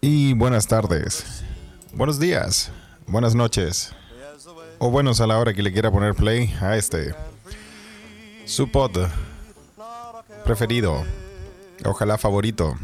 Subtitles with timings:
[0.00, 1.42] Y buenas tardes,
[1.92, 2.70] buenos días,
[3.08, 3.92] buenas noches,
[4.78, 7.16] o buenos a la hora que le quiera poner play a este,
[8.44, 9.08] su pod
[10.44, 11.04] preferido,
[11.84, 12.76] ojalá favorito,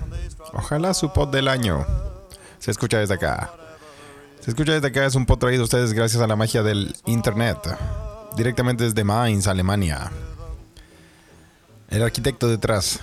[0.55, 1.87] ojalá su pod del año.
[2.59, 3.53] Se escucha desde acá.
[4.41, 6.97] Se escucha desde acá, es un pod traído a ustedes gracias a la magia del
[7.07, 7.59] internet,
[8.37, 10.11] directamente desde Mainz, Alemania.
[11.91, 12.99] El arquitecto detrás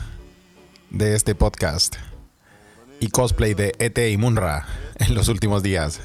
[0.89, 1.95] de este podcast
[3.01, 4.65] y cosplay de ET y Munra
[4.95, 5.99] en los últimos días.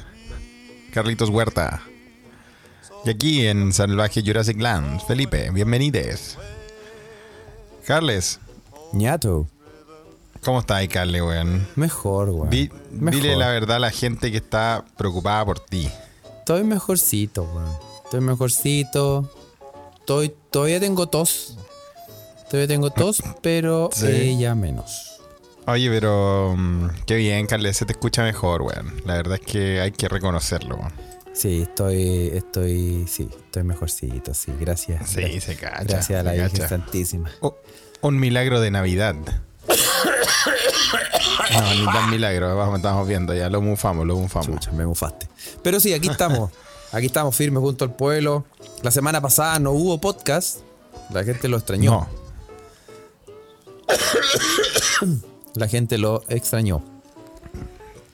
[0.93, 1.81] Carlitos Huerta.
[3.05, 6.37] Y aquí en Salvaje Jurassic Land, Felipe, bienvenides.
[7.85, 8.39] Carles,
[8.91, 9.47] ñato.
[10.43, 11.67] ¿cómo está ahí, Carle, weón?
[11.75, 12.49] Mejor, weón.
[12.49, 13.21] Di- Mejor.
[13.21, 15.89] dile la verdad a la gente que está preocupada por ti.
[16.39, 17.69] Estoy mejorcito, weón.
[18.05, 19.31] Estoy mejorcito.
[19.99, 21.57] Estoy, todavía tengo tos.
[22.49, 24.37] Todavía tengo tos, pero Sí.
[24.39, 25.16] ya menos.
[25.67, 29.01] Oye, pero mm, qué bien, Carles, se te escucha mejor, weón.
[29.05, 30.93] La verdad es que hay que reconocerlo, weón.
[31.33, 35.09] Sí, estoy, estoy, sí, estoy mejorcito, sí, gracias.
[35.09, 35.83] Sí, gracias, se cacha.
[35.83, 36.69] Gracias a la Virgen cacha.
[36.69, 37.29] Santísima.
[37.41, 37.57] Oh,
[38.01, 39.15] un milagro de Navidad.
[41.49, 44.47] No, ni tan milagro, vamos, estamos viendo ya, lo mufamos, lo mufamos.
[44.47, 45.27] Chucha, me mufaste.
[45.63, 46.51] Pero sí, aquí estamos.
[46.91, 48.45] Aquí estamos firmes junto al pueblo.
[48.83, 50.59] La semana pasada no hubo podcast.
[51.09, 52.07] La gente lo extrañó.
[55.01, 55.17] No,
[55.57, 56.81] La gente lo extrañó.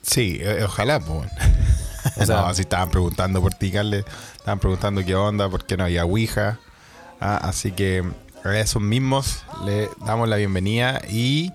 [0.02, 1.30] sí, eh, ojalá, pues.
[2.16, 4.04] O sea- no, si estaban preguntando por ti, Carles,
[4.36, 6.58] estaban preguntando qué onda, por qué no había Ouija.
[7.20, 8.04] Ah, así que
[8.44, 11.50] a esos mismos le damos la bienvenida y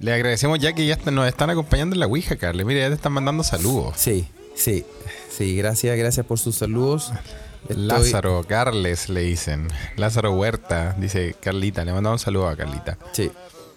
[0.00, 2.66] le agradecemos ya que ya nos están acompañando en la Ouija, Carles.
[2.66, 3.94] Mira, ya te están mandando saludos.
[3.96, 4.84] Sí, sí,
[5.30, 7.12] sí, gracias, gracias por sus saludos.
[7.68, 9.68] Estoy- Lázaro, Carles le dicen.
[9.96, 11.84] Lázaro Huerta, dice Carlita.
[11.84, 12.98] Le mandamos un saludo a Carlita.
[13.12, 13.30] Sí,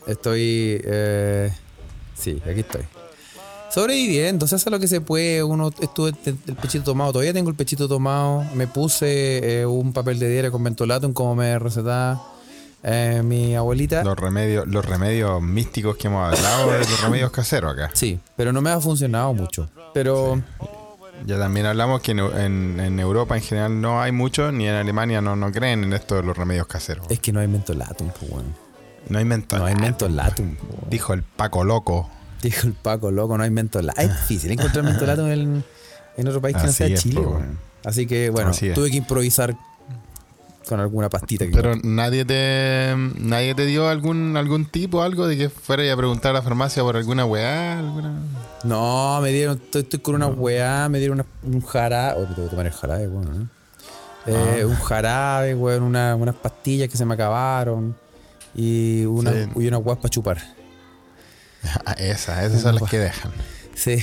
[0.07, 0.81] estoy.
[0.83, 1.51] eh,
[2.15, 2.81] sí, aquí estoy.
[3.71, 5.43] Sobreviviendo, se hace lo que se puede.
[5.43, 8.43] Uno estuve el, pechito tomado, todavía tengo el pechito tomado.
[8.55, 12.19] Me puse eh, un papel de diario con mentolatum como me recetaba
[12.81, 14.03] eh, mi abuelita.
[14.03, 17.91] Los remedios, los remedios místicos que hemos hablado de los remedios caseros acá.
[17.93, 19.69] Sí, pero no me ha funcionado mucho.
[19.93, 20.41] Pero
[21.27, 24.73] Ya también hablamos que en, en- en Europa en general no hay mucho, ni en
[24.75, 27.05] Alemania no, no creen en esto de los remedios caseros.
[27.11, 28.49] es que no hay mentolatum, pues, bueno.
[29.07, 29.59] No hay mentol.
[29.59, 30.55] No hay mentolatum.
[30.89, 32.09] Dijo el Paco Loco.
[32.41, 34.01] Dijo el Paco, loco, no hay mentolatum.
[34.03, 35.63] Es difícil encontrar mentolatum en,
[36.17, 37.21] en otro país que no sea es, Chile.
[37.21, 37.41] po.
[37.83, 39.55] Así que, bueno, Así tuve que improvisar
[40.67, 45.35] con alguna pastita que Pero nadie te nadie te dio algún algún tipo, algo de
[45.37, 48.13] que fuera a preguntar a la farmacia por alguna weá, alguna.
[48.63, 52.21] No, me dieron, estoy, estoy con una weá, me dieron una- un jarabe.
[52.21, 53.47] Oh, tengo que tomar el jarabe, bueno, ¿no?
[54.27, 54.65] Eh, Ah.
[54.67, 57.95] Un jarabe, weón, una- unas pastillas que se me acabaron.
[58.55, 59.49] Y una, Sí.
[59.55, 60.37] y una para chupar.
[61.85, 63.31] Ah, Esas, esas son las que dejan.
[63.75, 63.97] Sí,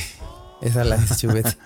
[0.60, 1.56] esas las chupete.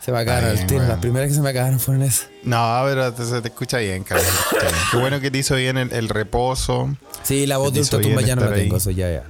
[0.00, 0.78] Se me acabaron bien, el tiro.
[0.80, 0.88] weón.
[0.90, 2.28] Las primeras que se me acabaron fueron esas.
[2.44, 4.20] No, pero te, se te escucha bien, bien.
[4.90, 6.96] Qué bueno que te hizo bien el, el reposo.
[7.24, 9.24] Sí, la voz Te de Ultratumba ya no la tengo, eso ya, ya.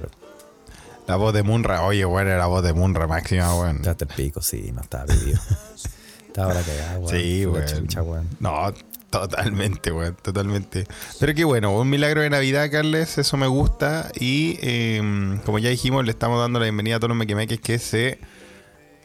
[1.07, 3.81] La voz de Munra, oye, bueno, la voz de Munra máxima, weón.
[3.81, 5.39] Ya hasta el pico, sí, no estaba bebido.
[6.27, 7.09] estaba la cagada, weón.
[7.09, 7.87] Sí, weón.
[8.07, 8.27] weón.
[8.39, 8.71] No,
[9.09, 10.85] totalmente, weón, totalmente.
[11.19, 14.11] Pero qué bueno, un milagro de Navidad, Carles, eso me gusta.
[14.19, 17.79] Y eh, como ya dijimos, le estamos dando la bienvenida a todos los mequimeques que
[17.79, 18.19] se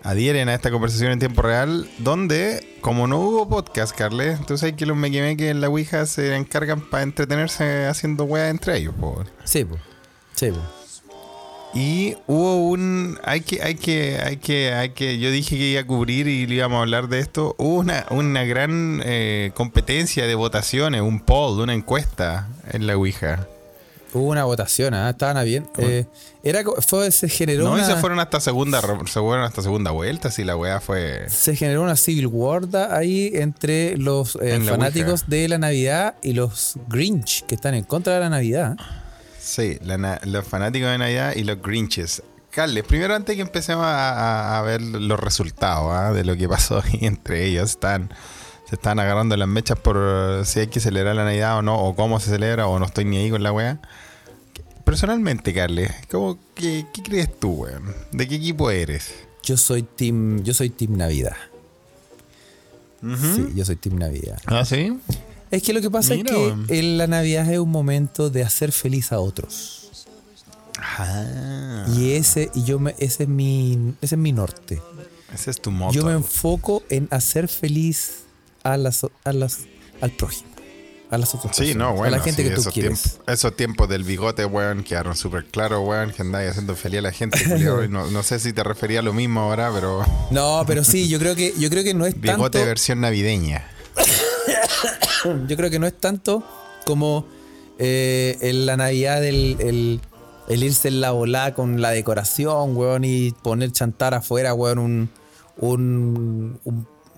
[0.05, 4.73] adhieren a esta conversación en tiempo real, donde, como no hubo podcast, Carles, entonces hay
[4.75, 9.25] que los mequimeques en la Ouija se encargan para entretenerse haciendo weas entre ellos, po.
[9.45, 9.81] Sí, pues.
[10.35, 10.63] Sí, pues.
[11.75, 13.19] Y hubo un.
[13.25, 15.19] Hay que, hay que, hay que, hay que.
[15.19, 17.57] Yo dije que iba a cubrir y le íbamos a hablar de esto.
[17.59, 23.49] Hubo una, una gran eh, competencia de votaciones, un poll, una encuesta en la Ouija.
[24.13, 25.11] Hubo una votación, ¿ah?
[25.11, 25.67] estaban bien.
[25.79, 26.07] Eh,
[26.45, 29.91] era, fue, se generó No, y una, se fueron hasta segunda, se fueron hasta segunda
[29.91, 31.29] vuelta, si la weá fue.
[31.29, 32.63] se generó una civil war
[32.93, 35.27] ahí entre los eh, En fanáticos Ouija.
[35.27, 38.77] de la Navidad y los Grinch que están en contra de la Navidad.
[39.45, 42.23] Sí, la los fanáticos de Navidad y los Grinches.
[42.51, 44.11] Carles, primero antes que empecemos a,
[44.55, 46.13] a- a ver los resultados ¿ah?
[46.13, 48.11] de lo que pasó ahí entre ellos, están,
[48.69, 51.77] se están agarrando las mechas por eh, si hay que celebrar la Navidad o no,
[51.79, 53.81] o cómo se celebra, o no estoy ni ahí con la weá.
[54.85, 57.95] Personalmente, Carles, ¿cómo, qué, qué crees tú, weón?
[58.13, 59.15] ¿De qué equipo eres?
[59.43, 61.37] Yo soy team, yo soy team Navidad.
[63.03, 64.39] Sí, yo soy team Navidad.
[64.47, 64.99] ¿Ah, sí?
[65.55, 68.43] Es que lo que pasa Mira, es que en la Navidad es un momento de
[68.43, 70.07] hacer feliz a otros.
[70.79, 74.83] Ah, Y ese, y yo me, ese es mi, ese es mi norte.
[75.33, 75.93] ese es tu moto.
[75.95, 78.25] Yo me enfoco en hacer feliz
[78.63, 79.61] a las, a las,
[80.01, 80.49] al prójimo,
[81.11, 82.15] a las otras Sí, no, bueno.
[82.15, 83.19] a la gente sí, que tú esos, quieres.
[83.27, 87.13] esos tiempos del bigote, weón, quedaron súper claros, weón, que andáis haciendo feliz a la
[87.13, 87.39] gente,
[87.89, 91.19] no, no sé si te refería a lo mismo ahora, pero No, pero sí, yo
[91.19, 93.71] creo que yo creo que no es bigote tanto versión navideña.
[95.49, 96.43] yo creo que no es tanto
[96.85, 97.25] como
[97.79, 100.01] eh, en la Navidad el,
[100.49, 105.11] irse en la volada con la decoración, weón, y poner chantar afuera, weón,
[105.59, 106.61] un,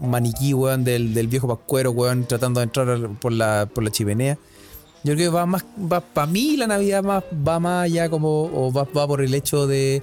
[0.00, 4.38] maniquí, weón, del, del viejo pascuero, weón, tratando de entrar por la, por la chimenea.
[5.04, 8.44] Yo creo que va más, va para mí la Navidad más, va más allá como,
[8.44, 10.02] o va por el hecho de,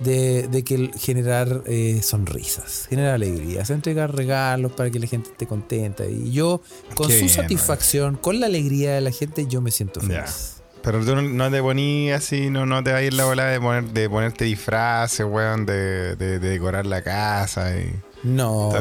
[0.00, 5.46] de, de que generar eh, sonrisas, generar alegrías, entregar regalos para que la gente esté
[5.46, 6.04] contenta.
[6.06, 6.62] Y yo,
[6.94, 10.06] con Qué su bien, satisfacción, con la alegría de la gente, yo me siento Ya.
[10.24, 10.56] feliz.
[10.82, 13.60] Pero tú no, te ponías así, no, no te va a ir la bola de,
[13.60, 17.94] poner, de ponerte disfraces, weón, de, de, de decorar la casa y
[18.24, 18.72] No,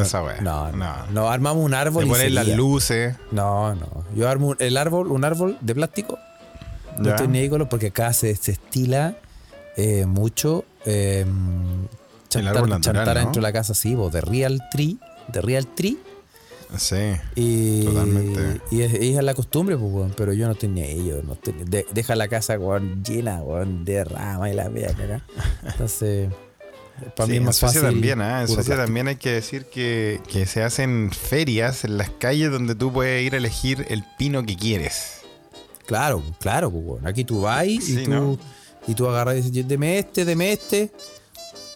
[0.71, 3.17] no, no, armamos un árbol de y poner las luces.
[3.31, 4.05] No, no.
[4.15, 6.17] Yo armo el árbol, un árbol de plástico.
[6.97, 7.11] No Ya.
[7.15, 9.17] estoy ni ahí con lo- porque acá se, se estila
[9.77, 11.25] eh, mucho eh,
[12.29, 12.65] chantar,
[13.17, 15.97] dentro de la casa, sí, vos, de real tree, de real tree.
[16.77, 17.13] Sí.
[17.35, 18.61] Y, Totalmente.
[18.69, 21.21] y es, y es la costumbre, pues, pero yo no tenía ello.
[21.23, 25.23] No tenía- de- deja la casa, weón, llena, weón, de rama y la mía, acá.
[25.65, 26.29] Entonces,
[27.15, 27.95] para Sí, mí es en más Suecia fácil.
[27.95, 28.21] también.
[28.21, 32.51] En puro Suecia también hay que decir que, que se hacen ferias en las calles
[32.51, 35.21] donde tú puedes ir a elegir el pino que quieres.
[35.87, 37.03] Claro, claro, pues.
[37.03, 38.37] Aquí tú vas y Sí, tú, ¿no?
[38.89, 40.91] Y tú agarras y dices, deme este, deme este,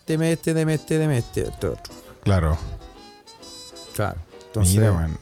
[0.07, 1.94] deme este, deme este, deme este, este otro.
[2.24, 2.57] Claro.
[3.95, 4.18] Claro.
[4.48, 5.18] Entonces, Mira, man.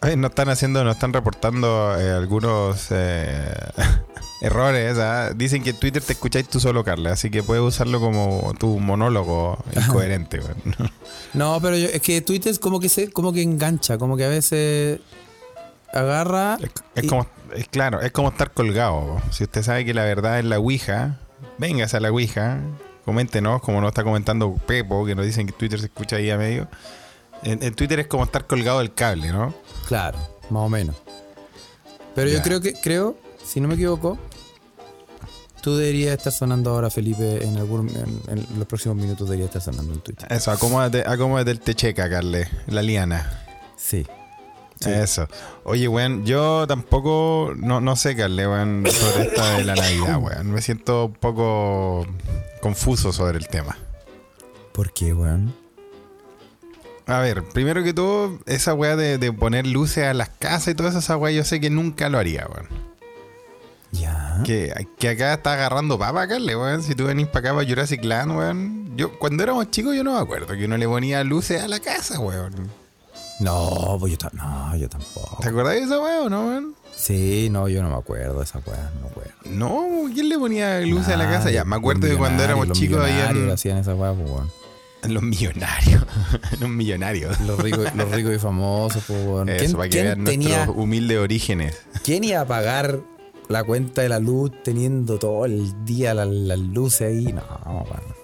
[0.00, 3.54] Ay, nos están haciendo, nos están reportando eh, algunos eh,
[4.42, 4.98] errores.
[4.98, 5.30] ¿ah?
[5.34, 8.78] Dicen que en Twitter te escucháis tú solo, Carla, así que puedes usarlo como tu
[8.78, 10.40] monólogo incoherente.
[11.32, 14.24] no, pero yo- es que Twitter es como que se, como que engancha, como que
[14.24, 15.00] a veces
[15.98, 16.56] agarra.
[16.60, 19.20] Es, es y- como, es claro, es como estar colgado.
[19.30, 21.18] Si usted sabe que la verdad es la Ouija,
[21.58, 22.60] véngase a la Ouija,
[23.04, 26.36] coméntenos, como nos está comentando Pepo, que nos dicen que Twitter se escucha ahí a
[26.38, 26.68] medio.
[27.42, 29.54] En, en Twitter es como estar colgado del cable, ¿no?
[29.86, 30.18] Claro,
[30.50, 30.96] más o menos.
[32.14, 34.18] Pero yo creo que, creo, si no me equivoco,
[35.60, 39.60] tú deberías estar sonando ahora, Felipe, en, algún, en, en los próximos minutos debería estar
[39.60, 40.26] sonando en Twitter.
[40.32, 43.44] Eso, acomódate, acomódate el techeca, Carle, la liana.
[43.76, 44.06] Sí.
[44.80, 44.90] Sí.
[44.90, 45.26] Eso.
[45.64, 50.50] Oye, weón, yo tampoco, no, no sé, Carle, weón, sobre esta de la Navidad, weón.
[50.50, 52.06] Me siento un poco
[52.60, 53.76] confuso sobre el tema.
[54.72, 55.54] ¿Por qué, weón?
[57.06, 60.74] A ver, primero que todo, esa weá de, de poner luces a las casas y
[60.74, 62.68] toda esa weá, yo sé que nunca lo haría, weón.
[63.92, 64.40] Ya.
[64.44, 66.82] Que, que acá está agarrando papa, Carle, weón.
[66.82, 68.96] Si tú venís para acá para Jurassic Land, weón.
[68.96, 71.80] Yo, cuando éramos chicos, yo no me acuerdo que uno le ponía luces a la
[71.80, 72.70] casa, weón.
[73.40, 75.38] No, pues yo, ta- no, yo tampoco.
[75.42, 76.74] ¿Te acordás de esa weá o no, weón?
[76.94, 79.32] Sí, no, yo no me acuerdo de esa weá, no me acuerdo.
[79.50, 81.50] No, ¿quién le ponía luces a la casa?
[81.50, 84.50] Ya, me acuerdo de cuando éramos chicos habían millonarios hacían esa weá, pues, weón.
[85.12, 86.04] los millonarios.
[86.60, 87.38] los millonarios.
[87.42, 89.46] Los ricos, los ricos y famosos, pues, weón.
[89.48, 91.78] ¿Quién, Eso, para que quién vean tenía, nuestros humildes orígenes.
[92.02, 93.00] ¿Quién iba a pagar
[93.48, 97.32] la cuenta de la luz teniendo todo el día las las luces ahí?
[97.32, 98.15] No, weón.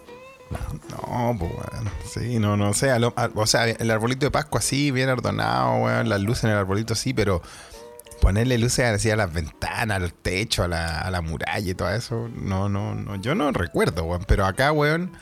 [0.90, 1.90] No, pues, weón.
[2.12, 2.90] Sí, no, no sé.
[2.90, 6.08] a lo- a- o sea, el arbolito de Pascua sí, bien ordenado, weón.
[6.08, 7.42] Las luces en el arbolito sí, pero
[8.20, 11.90] ponerle luces así a las ventanas, al techo, a la, a la muralla y todo
[11.90, 13.16] eso, no, no, no.
[13.16, 14.24] Yo no recuerdo, weón.
[14.26, 15.12] Pero acá, weón,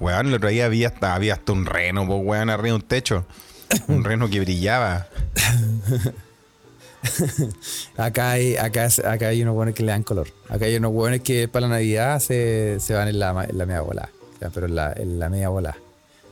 [0.00, 2.82] weón, el otro día había hasta, había hasta un reno, pues, weón, arriba de un
[2.82, 3.26] techo.
[3.88, 5.08] Un reno que brillaba.
[7.96, 10.28] Acá hay, acá, acá hay unos buenos que le dan color.
[10.48, 13.66] Acá hay unos buenos que para la Navidad se, se van en la, en la
[13.66, 13.80] media
[14.38, 14.50] bola.
[14.54, 15.76] Pero en la, en la media bola.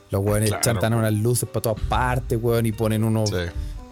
[0.09, 3.35] Los buenos Claro, chantan unas luces para todas partes, weón, y ponen unos, Sí.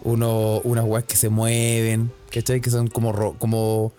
[0.02, 2.10] unas weas que se mueven.
[2.32, 2.60] ¿Cachai?
[2.60, 3.92] Que son como, ro- como.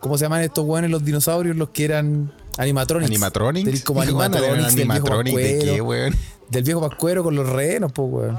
[0.00, 1.56] ¿Cómo se llaman estos weones los dinosaurios?
[1.56, 3.08] Los que eran animatronics.
[3.10, 3.66] ¿Animatronics?
[3.66, 6.14] Del- Como ¿Qué van a tener animatronics del viejo de qué, weón?
[6.50, 8.38] Del viejo pascuero con los renos, pues, weón.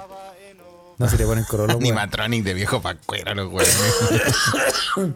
[1.00, 1.92] No se te ponen color los weones.
[1.92, 3.76] Animatronic de viejo pascuero, los weones.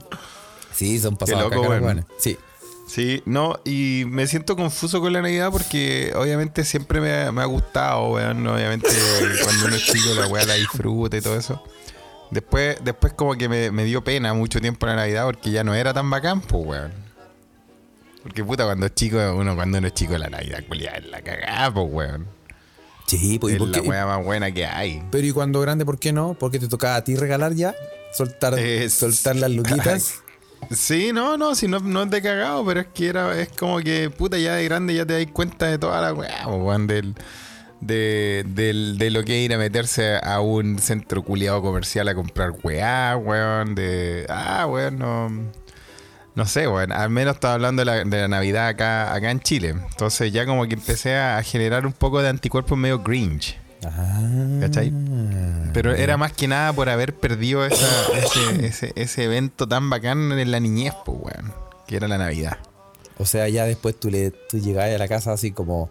[0.73, 1.83] Sí, son pasados loco, caca los weón.
[1.85, 2.05] weones.
[2.19, 2.37] Sí.
[2.87, 7.41] Sí, no, y me siento confuso con la Navidad porque obviamente siempre me ha, me
[7.41, 8.47] ha gustado, weón.
[8.47, 8.87] Obviamente
[9.43, 11.61] cuando uno es chico la weá la disfruta y todo eso.
[12.31, 15.73] Después, después como que me, me dio pena mucho tiempo la Navidad porque ya no
[15.75, 16.93] era tan bacán, pues, weón.
[18.23, 21.21] Porque puta, cuando es chico, uno cuando uno es chico la Navidad, culiada, es la
[21.21, 22.27] cagada, pues, weón.
[23.05, 23.87] Sí, pues, ¿y Es por la qué?
[23.89, 25.01] weá más buena que hay.
[25.11, 26.35] Pero y cuando grande, ¿por qué no?
[26.39, 27.73] Porque te tocaba a ti regalar ya,
[28.13, 30.15] soltar, Es- soltar las luquitas.
[30.71, 33.79] Sí, no, no, si no, no es de cagado, pero es que era, es como
[33.79, 37.15] que, puta, ya de grande ya te das cuenta de toda la weá, weón, del,
[37.79, 42.15] de, del- de lo que es ir a meterse a un centro culiado comercial a
[42.15, 43.75] comprar weá, weón.
[43.75, 44.25] De.
[44.29, 45.29] Ah, weón, no.
[46.35, 46.91] No sé, weón.
[46.91, 49.69] Al menos estaba hablando de la, Navidad acá, acá en Chile.
[49.91, 53.57] Entonces ya como que empecé a generar un poco de anticuerpos medio Grinch.
[53.85, 54.21] Ah.
[54.61, 54.91] ¿Cachai?
[55.73, 57.85] Pero era más que nada por haber perdido esa-
[58.17, 61.53] ese, ese, ese evento tan bacán en la niñez, pues, weón.
[61.87, 62.57] Que era la Navidad.
[63.19, 65.89] O sea, ya después tú, le, tú llegabas a la casa así como...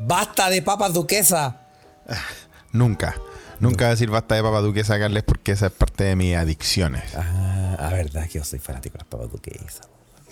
[0.00, 1.62] ¡Basta de papas duquesa!
[2.72, 3.14] Nunca.
[3.58, 6.36] Nunca voy a decir basta de papa duquesa, Carles, porque esa es parte de mis
[6.36, 7.04] adicciones.
[7.16, 9.88] Ah, a verdad que yo soy fanático de las papas duquesas.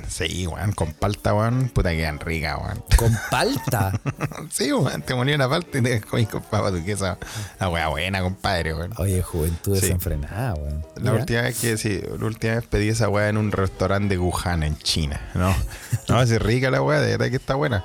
[0.08, 1.68] Sí, weón, con palta, weón.
[1.70, 2.84] Puta que quedan ricas, weón.
[2.96, 3.92] Con palta.
[4.50, 7.16] Sí, weón, te ponía una palta y te comí con papa duquesa.
[7.58, 8.92] La weá buena, compadre, weón.
[8.98, 9.80] Oye, juventud Sí.
[9.82, 10.84] desenfrenada, weón.
[10.96, 11.14] La Mira.
[11.22, 14.62] última vez que sí, la última vez pedí esa weá en un restaurante de Wuhan,
[14.62, 15.20] en China.
[15.34, 15.54] No,
[16.08, 17.84] no, es rica la weá, de verdad que está buena.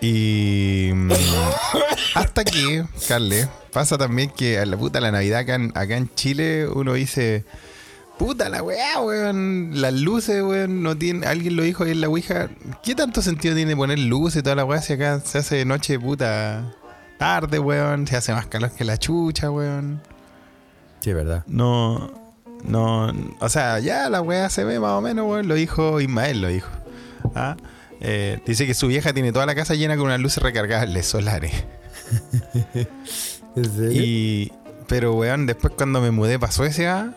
[0.00, 1.12] Y mm,
[2.14, 6.12] hasta aquí, Carle, pasa también que a la puta la Navidad acá en, acá en
[6.14, 7.44] Chile uno dice,
[8.18, 12.08] puta la weá, weón, las luces, weón, no tiene, alguien lo dijo ahí en la
[12.08, 12.50] Ouija,
[12.82, 15.64] ¿qué tanto sentido tiene poner luces y toda la weá si acá se hace de
[15.64, 16.74] noche puta
[17.18, 20.00] tarde, weón, se hace más calor que la chucha, weón?
[21.00, 21.44] Sí, es verdad.
[21.46, 22.12] No,
[22.64, 25.48] no, o sea, ya la weá se ve más o menos, weón.
[25.48, 26.70] Lo dijo Ismael, lo dijo.
[27.34, 27.56] ¿Ah?
[28.00, 31.52] Eh, dice que su vieja tiene toda la casa llena con unas luces recargables solares.
[33.56, 34.02] ¿En serio?
[34.02, 34.52] Y,
[34.86, 37.14] pero, weón, después cuando me mudé para Suecia,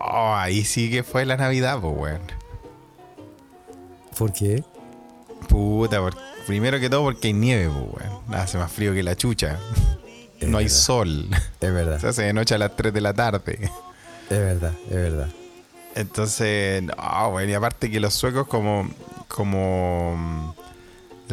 [0.00, 2.22] oh, ahí sí que fue la Navidad, pues, weón.
[4.16, 4.64] ¿Por qué?
[5.48, 8.34] Puta, por- primero que todo porque hay nieve, pues, weón.
[8.34, 9.58] Hace más frío que la chucha.
[10.40, 11.28] Es no hay sol.
[11.60, 13.58] Es verdad, Se hace de noche a las 3 de la tarde.
[14.30, 15.28] es verdad, es verdad.
[15.94, 18.88] Entonces, no, bueno, y aparte que los suecos como,
[19.26, 20.50] como mm,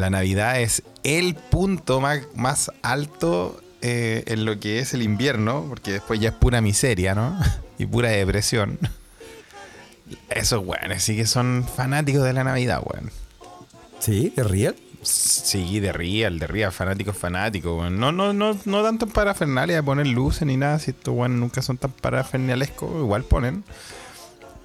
[0.00, 5.64] la Navidad es el punto más, más alto eh, en lo que es el invierno,
[5.68, 7.38] porque después ya es pura miseria, ¿no?
[7.78, 8.78] Y pura depresión.
[10.30, 13.10] Esos weones sí que son fanáticos de la Navidad, weón.
[13.98, 14.32] ¿Sí?
[14.34, 14.76] ¿De real?
[15.02, 17.98] Sí, de real, de real, fanáticos, fanáticos, weón.
[18.00, 21.38] No, no, no, no tanto en parafernalia de poner luces ni nada, si estos weón
[21.38, 23.62] nunca son tan parafernalescos, igual ponen.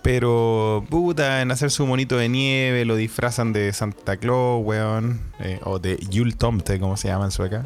[0.01, 5.19] Pero, puta, en hacer su monito de nieve, lo disfrazan de Santa Claus, weón.
[5.39, 7.65] eh, o de Jultomte, como se llama en sueca.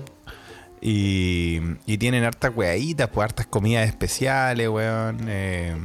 [0.81, 5.17] Y, y tienen hartas weaditas, pues hartas comidas especiales, weón.
[5.27, 5.75] eh,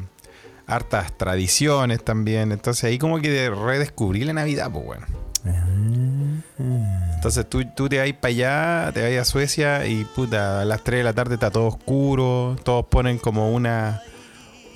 [0.67, 2.53] hartas tradiciones también.
[2.53, 6.45] Entonces ahí como que redescubrí la Navidad, pues, weón.
[7.15, 10.83] Entonces tú, tú te vas para allá, te vas a Suecia y puta, a las
[10.83, 14.03] 3 de la tarde está todo oscuro, todos ponen como una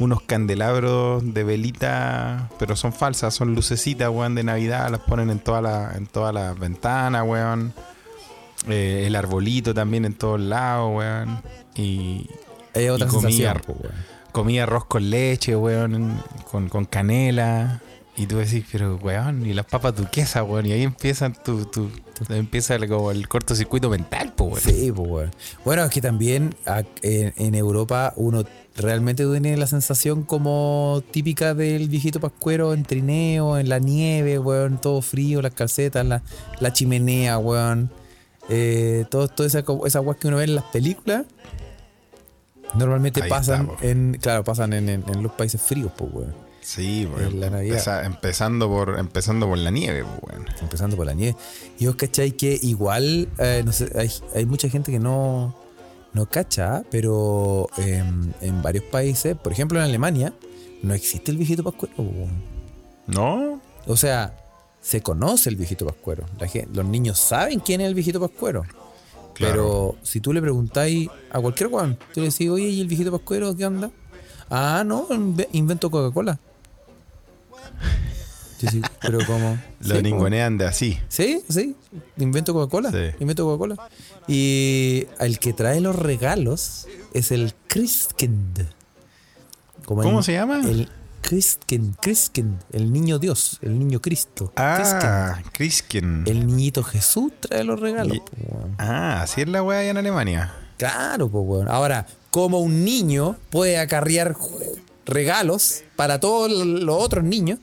[0.01, 5.39] unos candelabros de velita, pero son falsas, son lucecitas, weón, de Navidad, las ponen en
[5.39, 7.73] todas las en todas las ventanas, weón.
[8.69, 11.41] Eh, el arbolito también en todos lados, weón.
[11.75, 12.27] Y
[12.73, 13.11] Es otra Y
[13.73, 13.93] weón.
[14.33, 17.81] comía arroz con leche, weón, con, con canela.
[18.17, 20.67] Y tú decís, pero weón, y las papas duquesas, weón.
[20.67, 21.91] Y ahí empiezan tu, tu,
[22.29, 24.79] empieza el- como el cortocircuito mental, pues, weón.
[24.81, 25.31] Sí, pues, weón.
[25.65, 26.55] Bueno, es que también
[27.03, 28.45] en Europa uno
[28.77, 34.81] realmente tiene la sensación como típica del viejito pascuero en trineo, en la nieve, weón,
[34.81, 36.23] todo frío, las calcetas, la,
[36.61, 37.91] la chimenea, weón.
[38.49, 41.25] Eh, todo, toda esa, esa que uno ve en las películas.
[42.75, 46.35] Normalmente Ahí pasan está, en, claro, pasan en, en- en los países fríos, pues, weón.
[46.61, 47.41] Sí, weón.
[47.43, 50.49] Empeza- empezando, por, empezando por la nieve, pues, weón.
[50.61, 51.37] Empezando por la nieve.
[51.79, 55.55] Y vos cachai que igual, eh, no sé, hay, hay mucha gente que no,
[56.15, 60.33] no cacha, pero em, en varios países, por ejemplo en Alemania,
[60.83, 61.95] no existe el viejito pascuero.
[61.99, 62.43] weón.
[63.07, 63.61] ¿No?
[63.87, 64.35] O sea,
[64.85, 66.27] se conoce el viejito pascuero.
[66.39, 68.65] La los niños saben quién es el viejito pascuero.
[69.39, 73.11] Pero si tú le preguntáis a cualquier weón, tú le decís, oye, ¿y el viejito
[73.11, 73.91] pascuero qué onda?
[74.51, 76.39] Ah, no, inve- invento Coca-Cola.
[78.71, 79.59] Sí, pero como.
[79.81, 80.99] Lo ningunean de así.
[81.09, 81.77] Sí, sí.
[82.17, 82.91] Invento Coca-Cola.
[82.93, 83.17] Sí.
[83.21, 83.91] Invento Coca-Cola.
[84.27, 88.67] Y el que trae los regalos es el Christkind.
[89.85, 90.63] Como ¿Cómo el- se llama?
[90.67, 90.89] El
[91.27, 94.53] Christkind, Christkind, el niño Dios, el niño Cristo.
[94.57, 95.41] Ah.
[95.53, 96.29] Christkind.
[96.29, 98.17] El niñito Jesús trae los regalos.
[98.17, 98.69] Y- po.
[98.79, 100.55] Ah, así es la weá allá en Alemania.
[100.77, 101.69] Claro, pues, weón.
[101.69, 104.37] Ahora, como un niño puede acarrear
[105.07, 107.59] regalos para todos los otros niños,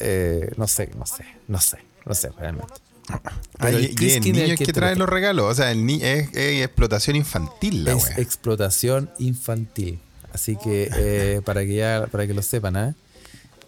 [0.00, 2.72] eh, no sé, no sé, no sé, no sé realmente.
[3.58, 5.46] Ah, y, y el niño es que que trae lo- los regalos.
[5.50, 8.16] O sea, el ni es, es explotación infantil la es weá.
[8.18, 9.98] explotación infantil.
[10.32, 12.94] Así que eh, para que ya para que lo sepan, ¿eh?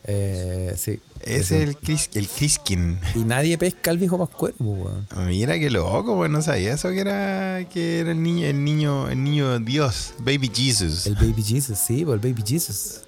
[0.04, 1.00] Eh, sí.
[1.20, 2.98] Es el, Chris, el Criskin.
[3.14, 5.06] Y nadie pesca al viejo pascuero, pues, weón.
[5.26, 6.32] Mira qué loco, weón.
[6.32, 10.50] No sabía eso que era, que era el niño, el niño, el niño Dios, Baby
[10.52, 11.06] Jesus.
[11.06, 13.02] El Baby Jesus, sí, pues el Baby Jesus.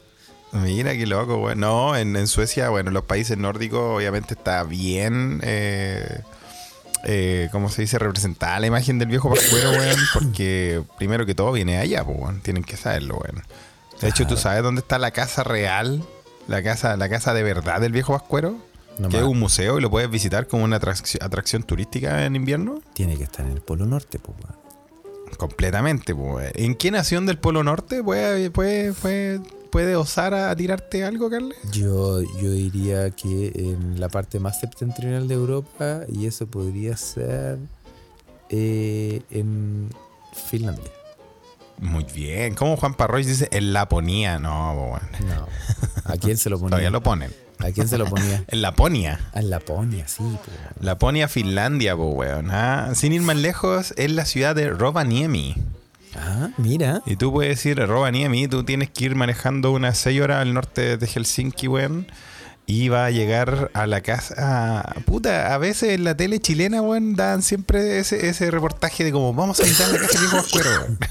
[0.53, 1.61] Mira qué loco, weón.
[1.61, 6.21] No, en, en Suecia, bueno, en los países nórdicos obviamente está bien, eh,
[7.05, 7.99] eh, ¿cómo se dice?
[7.99, 9.99] Representada la imagen del viejo pascuero, weón.
[10.15, 12.41] Porque primero que todo viene allá, pues, weón.
[12.41, 13.43] Tienen que saberlo, weón.
[14.01, 16.03] De hecho, ¿tú sabes dónde está la casa real?
[16.49, 18.57] La casa, la casa de verdad del viejo pascuero.
[18.99, 22.37] No que es un museo y lo puedes visitar como una atracción, atracción turística en
[22.37, 22.83] invierno.
[22.93, 24.63] Tiene que estar en el Polo Norte, pues, weón.
[25.37, 26.53] Completamente, pues.
[26.55, 29.41] ¿En qué nación del Polo Norte puede, puede, puede,
[29.73, 31.57] puede osar a tirarte algo, Carles?
[31.73, 37.59] Yo, yo diría que en la parte más septentrional de Europa, y eso podría ser
[38.51, 39.89] eh, en
[40.35, 40.93] Finlandia.
[41.79, 42.55] Muy bien.
[42.55, 44.39] ¿Cómo Juan Parroy dice en Laponía?
[44.39, 45.35] No, pues, bueno.
[45.35, 46.13] No.
[46.13, 46.71] ¿A quién se lo ponía?
[46.71, 47.33] Todavía lo ponen.
[47.59, 48.45] ¿A quién se lo ponía?
[48.49, 49.21] En Laponia.
[49.33, 50.23] A Laponia, sí.
[50.45, 50.85] pues.
[50.85, 52.51] Laponia, Finlandia, pues, weón.
[52.51, 55.57] Ah, sin ir más lejos, es la ciudad de Rovaniemi.
[56.17, 57.03] Ah, mira.
[57.07, 60.55] Y tú puedes ir a Rovaniemi, tú tienes que ir manejando unas 6 horas al
[60.55, 62.07] norte de Helsinki, weón.
[62.65, 64.35] Y va a llegar a la casa.
[64.39, 69.13] ah, puta, a veces en la tele chilena, weón, dan siempre ese, ese reportaje de
[69.13, 70.99] como vamos a visitar la casa del viejo Pascuero, weón.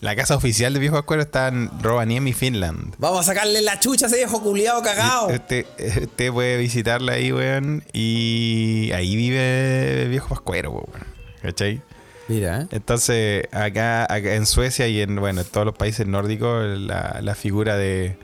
[0.00, 2.96] La casa oficial del viejo Pascuero está en Rovaniemi, Finland.
[2.98, 5.28] Vamos a sacarle la chucha a ese viejo culiado cagado.
[5.28, 5.64] Usted,
[6.02, 7.84] usted puede visitarla ahí, weón.
[7.92, 11.06] Y ahí vive viejo Pascuero, weón.
[11.40, 11.82] ¿Cachai?
[12.28, 12.66] Mira, ¿eh?
[12.70, 17.34] Entonces, acá, acá en Suecia y en, bueno, en todos los países nórdicos, la, la
[17.34, 18.16] figura de,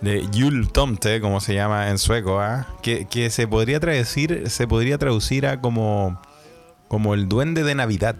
[0.00, 2.66] de Jul Tomte, como se llama en sueco, ¿ah?
[2.82, 6.20] que, que se podría traducir, se podría traducir a como,
[6.88, 8.16] como el duende de Navidad.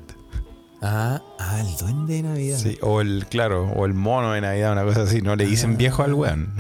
[0.83, 2.59] Ah, ah, el duende de Navidad.
[2.59, 5.23] Sí, o el, claro, o el mono de Navidad, una cosa así.
[5.23, 6.55] No le dicen viejo al weón.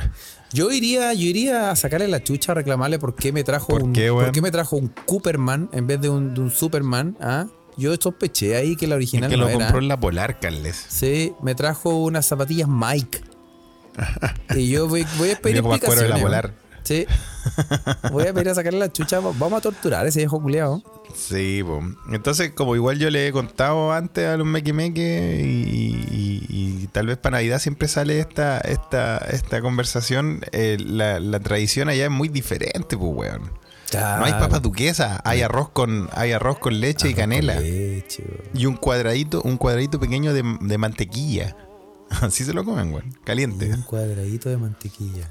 [0.52, 3.82] Yo iría, yo iría a sacarle la chucha a reclamarle por qué me trajo ¿Por
[3.82, 7.16] un qué, por qué me trajo un Cooperman en vez de un, de un Superman,
[7.20, 7.46] ¿ah?
[7.76, 9.59] Yo sospeché ahí que la Es original que no lo era.
[9.59, 10.85] compró en la Polar, Carles.
[10.88, 13.21] Sí, me trajo unas zapatillas Mike.
[14.56, 16.23] y yo voy, voy a pedir Pascuero de la explicaciones.
[16.23, 16.54] Polar.
[16.83, 17.04] Sí.
[18.12, 19.19] Voy a pedir a sacarle la chucha.
[19.21, 20.82] Vamos a torturar a ese viejo culiado.
[21.17, 21.80] Sí, po.
[22.12, 26.86] entonces como igual yo le he contado antes a los meque meque y, y- y
[26.89, 32.04] tal vez para Navidad siempre sale esta, esta, esta conversación, eh, la, la tradición allá
[32.04, 33.50] es muy diferente, pues weón.
[33.92, 37.60] No hay papa duquesa, hay arroz con, hay arroz con leche y canela.
[37.60, 38.25] Leche.
[38.52, 41.56] Y un cuadradito, un cuadradito pequeño de, de mantequilla.
[42.20, 43.08] Así se lo comen, weón.
[43.08, 43.72] Y Caliente.
[43.72, 45.30] un cuadradito de mantequilla.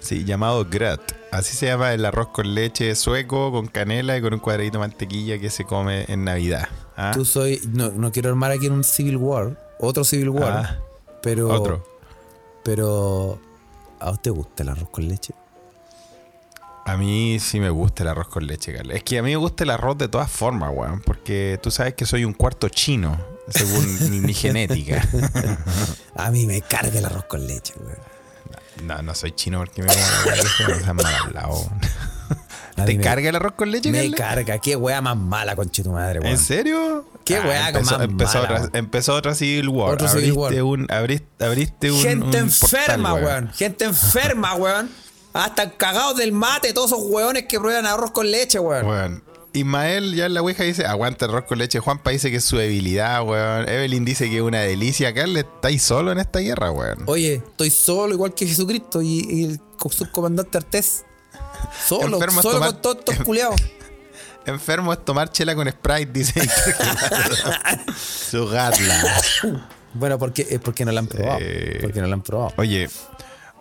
[0.00, 1.00] Sí, llamado grat.
[1.32, 4.80] Así se llama el arroz con leche sueco, con canela y con un cuadradito de
[4.80, 6.68] mantequilla que se come en Navidad.
[6.96, 7.12] ¿Ah?
[7.14, 7.60] Tú soy.
[7.72, 9.58] No, no quiero armar aquí en un Civil War.
[9.80, 10.52] Otro Civil War.
[10.52, 10.78] Ah,
[11.22, 11.48] pero.
[11.48, 11.82] Otro.
[12.64, 13.40] Pero.
[13.98, 15.32] ¿A usted gusta el arroz con leche?
[16.86, 18.94] A mí sí me gusta el arroz con leche, Carlos.
[18.94, 21.00] Es que a mí me gusta el arroz de todas formas, weón.
[21.00, 23.18] Porque tú sabes que soy un cuarto chino,
[23.48, 25.06] según mi, genética.
[26.16, 27.98] A mí me carga el arroz con leche, weón.
[28.82, 31.70] No, no soy chino porque me seas mal hablado,
[32.84, 34.58] ¿Te carga el arroz con leche, Me carga.
[34.58, 36.32] Qué weá más mala, conche tu madre, weón.
[36.32, 37.08] ¿En serio?
[37.24, 39.94] Qué weá empezó, más empezó, mala, otra, empezó otra Civil War.
[39.94, 40.62] Otro Civil War.
[40.62, 42.00] Un, abriste, abriste un.
[42.00, 43.52] Gente un enferma, portal, weón.
[43.54, 45.03] Gente enferma, weón.
[45.34, 48.86] Hasta cagados del mate, todos esos weones que prueban arroz con leche, weón.
[48.86, 49.24] Weón.
[49.52, 51.78] Ismael ya en la ouija dice, aguanta el arroz con leche.
[51.78, 53.68] Juanpa dice que es su debilidad, weón.
[53.68, 55.12] Evelyn dice que es una delicia.
[55.14, 57.04] Carles, estáis solo en esta guerra, weón.
[57.06, 61.04] Oye, estoy solo igual que Jesucristo y, y el co- subcomandante Artés.
[61.86, 63.60] Solo, Enfermo solo tomar- con todos estos culiados.
[64.46, 66.48] Enfermo es tomar chela con Sprite, dice.
[67.96, 69.20] su gatla.
[69.94, 71.38] Bueno, porque, porque no la han probado.
[71.40, 71.78] Sí.
[71.80, 72.52] Porque no la han probado.
[72.56, 72.88] Oye,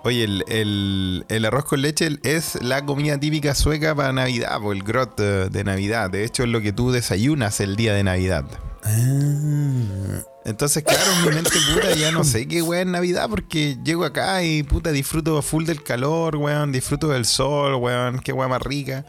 [0.03, 4.71] oye, el, el- el arroz con leche es la comida típica sueca para Navidad, o
[4.71, 6.09] el grot eh, de Navidad.
[6.09, 8.45] De hecho, es lo que tú desayunas el día de Navidad.
[8.83, 10.21] Ah.
[10.45, 14.03] Entonces, claro, en mi mente puta ya no sé qué weón es Navidad porque llego
[14.03, 18.61] acá y puta disfruto full del calor, weón, disfruto del sol, weón, qué weón más
[18.61, 19.05] rica.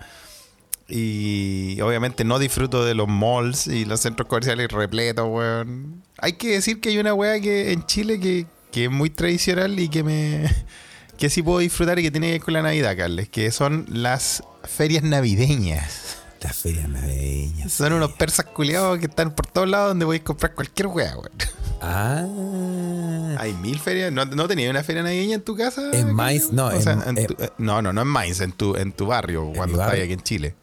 [0.86, 6.04] Y obviamente no disfruto de los malls y los centros comerciales repletos, weón.
[6.18, 9.78] Hay que decir que hay una weá que en Chile que, que es muy tradicional
[9.80, 10.44] y que me
[11.18, 13.86] que sí puedo disfrutar y que tiene que ver con la Navidad, Carles, que son
[13.88, 16.16] las ferias navideñas.
[16.42, 17.72] Las ferias navideñas.
[17.72, 21.16] Son unos persas culiados que están por todos lados donde voy a comprar cualquier weá,
[21.16, 21.30] weón.
[21.80, 23.36] Ah.
[23.38, 24.12] Hay mil ferias.
[24.12, 25.90] ¿No, no tenías una feria navideña en tu casa?
[25.92, 28.76] En Mainz, no, sea, en- en tu- eh, no, no, no en Mainz, en tu,
[28.76, 30.04] en tu barrio, cuando barrio.
[30.04, 30.54] aquí en Chile.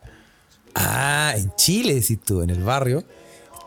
[0.76, 3.04] Ah, en Chile, decís tú, en el barrio.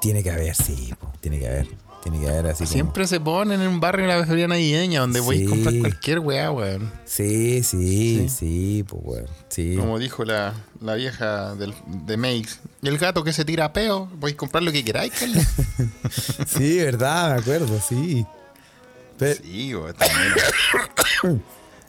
[0.00, 1.68] Tiene que haber, sí, tiene que haber.
[2.04, 5.00] Tiene que haber así como- Siempre se ponen en un barrio de la feria navideña
[5.00, 5.24] donde Sí.
[5.24, 6.92] podéis comprar cualquier weá, weón.
[7.06, 8.28] Sí, sí, Sí.
[8.28, 9.26] sí, pues weón.
[9.48, 9.74] Sí.
[9.78, 12.58] Como dijo la, la vieja del, de Makes.
[12.82, 15.12] Y el gato que se tira a peo, podéis comprar lo que queráis.
[16.46, 18.24] Sí, verdad, me acuerdo, sí.
[19.18, 21.42] Pe- sí, weón, también.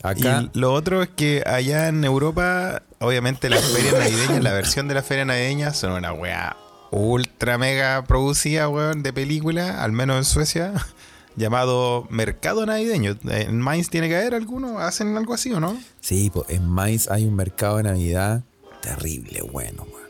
[0.03, 4.87] acá, Y lo otro es que allá en Europa, obviamente las ferias navideñas, la versión
[4.87, 6.55] de la feria navideña son una weá
[6.91, 10.73] ultra mega producida, weón, de película, al menos en Suecia,
[11.35, 13.17] llamado Mercado Navideño.
[13.29, 14.79] ¿En Mainz tiene que haber alguno?
[14.79, 15.77] ¿Hacen algo así o no?
[16.01, 18.43] sí, pues en Mainz hay un mercado de Navidad
[18.81, 20.05] terrible, bueno, weón.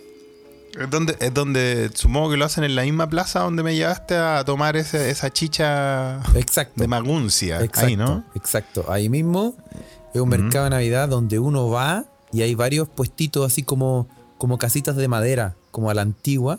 [0.78, 4.18] Es donde, es donde supongo que lo hacen en la misma plaza donde me llevaste
[4.18, 6.74] a tomar ese- esa chicha Exacto.
[6.82, 7.62] de Maguncia.
[7.62, 8.26] Exacto, Ahí, ¿no?
[8.36, 8.86] exacto.
[8.92, 9.56] Ahí mismo
[10.14, 14.58] es un mercado de Navidad donde uno va y hay varios puestitos así como, como
[14.58, 16.58] casitas de madera, como a la antigua.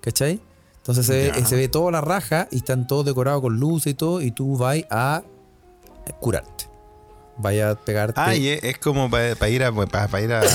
[0.00, 0.40] ¿Cachai?
[0.76, 3.94] Entonces se, ve, se ve toda la raja y están todos decorados con luces y
[3.94, 5.24] todo y tú vas a
[6.20, 6.66] curarte.
[7.38, 8.20] Vaya a pegarte.
[8.20, 10.46] Ah, y es, es como para ir a para ir a, pa'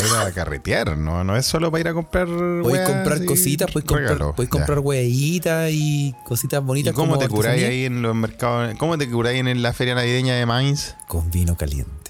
[0.00, 1.22] ir a carretear, ¿no?
[1.22, 4.80] No es solo para ir a comprar Puedes comprar y cositas, puedes comprar, puedes comprar
[4.80, 6.94] huevitas y cositas ¿Y bonitas.
[6.94, 8.74] cómo como te curáis ahí en los mercados?
[8.76, 10.96] ¿Cómo te curáis en la feria navideña de Mainz?
[11.06, 12.03] Con vino caliente.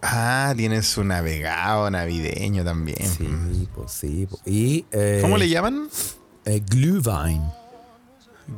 [0.00, 2.98] Ah, tienes su navegado navideño también.
[3.08, 4.26] Sí, pues sí.
[4.30, 4.40] pues.
[4.46, 5.88] Y, eh, ¿Cómo le llaman?
[6.44, 7.42] eh, Glühwein.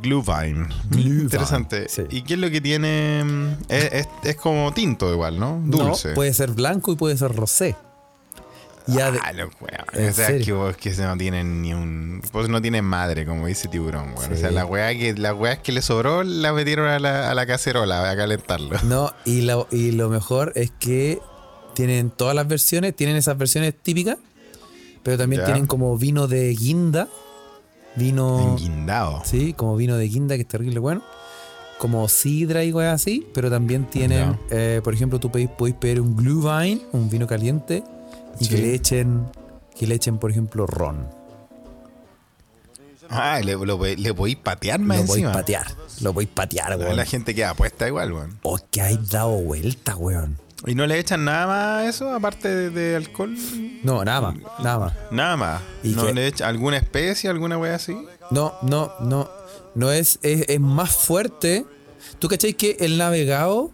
[0.02, 0.68] Glühwein.
[0.90, 1.88] Glühwein, Interesante.
[1.88, 2.02] sí.
[2.10, 3.24] ¿Y qué es lo que tiene?
[3.24, 5.60] mm, Es, es- es como tinto igual, ¿no?
[5.64, 6.10] Dulce.
[6.10, 7.74] No, puede ser blanco y puede ser rosé.
[8.94, 9.84] Ya de- Ah, los weón.
[9.94, 10.44] ¿En O sea, serio?
[10.46, 12.22] que vos que no tienen ni un.
[12.32, 14.32] Pues no tienen madre, como dice tiburón, weón.
[14.32, 14.54] O sea, Sí.
[14.54, 18.10] la weá que, las weas que le sobró la metieron a la, a la cacerola
[18.10, 18.78] a calentarlo.
[18.84, 21.18] No, y lo, y lo mejor es que
[21.74, 24.16] tienen todas las versiones, tienen esas versiones típicas,
[25.02, 25.46] pero también Ya.
[25.46, 27.08] tienen como vino de guinda,
[27.96, 29.22] vino, Enguindado.
[29.24, 31.02] sí, como vino de guinda que es terrible bueno,
[31.78, 36.00] como sidra y cosas así, pero también tienen, eh, por ejemplo, tú podéis, podéis pedir
[36.00, 37.82] un Glühwein, un vino caliente,
[38.40, 39.26] y que le echen,
[39.78, 41.06] que le echen, por ejemplo, ron.
[43.08, 45.66] Ah, le, lo, le podéis patear más Lo podéis patear,
[46.00, 46.96] lo podéis patear, weón.
[46.96, 48.38] La gente queda puesta igual, weón.
[48.42, 50.38] Oh, que hay dado vuelta, weón.
[50.66, 53.34] ¿Y no le echan nada más a eso, aparte de, de alcohol?
[53.82, 54.92] No, nada más, nada más.
[55.10, 55.62] Nada más.
[55.82, 56.14] ¿Y ¿No qué?
[56.14, 57.96] le echan alguna especie, alguna wea así?
[58.30, 59.28] No, no, no.
[59.74, 61.64] No es, es, es más fuerte.
[62.18, 63.70] ¿Tú cachai que el navegado,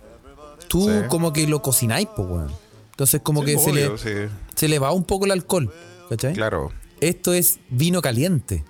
[0.68, 1.08] tú Sí.
[1.08, 2.52] como que lo cocináis, pues, weón?
[2.92, 4.32] Entonces como Sí, que se, obvio, le, sí.
[4.56, 5.72] Se le va un poco el alcohol,
[6.08, 6.32] ¿cachai?
[6.34, 6.72] Claro.
[7.00, 8.64] Esto es vino caliente.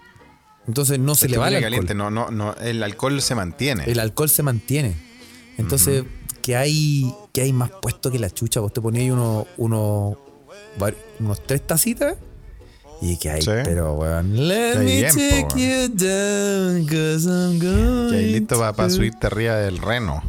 [0.67, 1.71] Entonces no se le va el alcohol.
[1.71, 3.85] caliente, no, no, no, el alcohol se mantiene.
[3.87, 4.97] El alcohol se mantiene.
[5.59, 6.05] Entonces,
[6.43, 8.61] que hay que hay más puesto que la chucha.
[8.61, 10.19] Vos te poníais uno, uno,
[11.21, 12.17] unos tres tacitas
[13.01, 13.51] y que hay, Sí.
[13.65, 14.49] pero weón.
[14.49, 18.91] Let Que hay me bien, take you down, 'cause I'm going Que ahí listo para
[18.91, 20.23] subirte arriba del reno.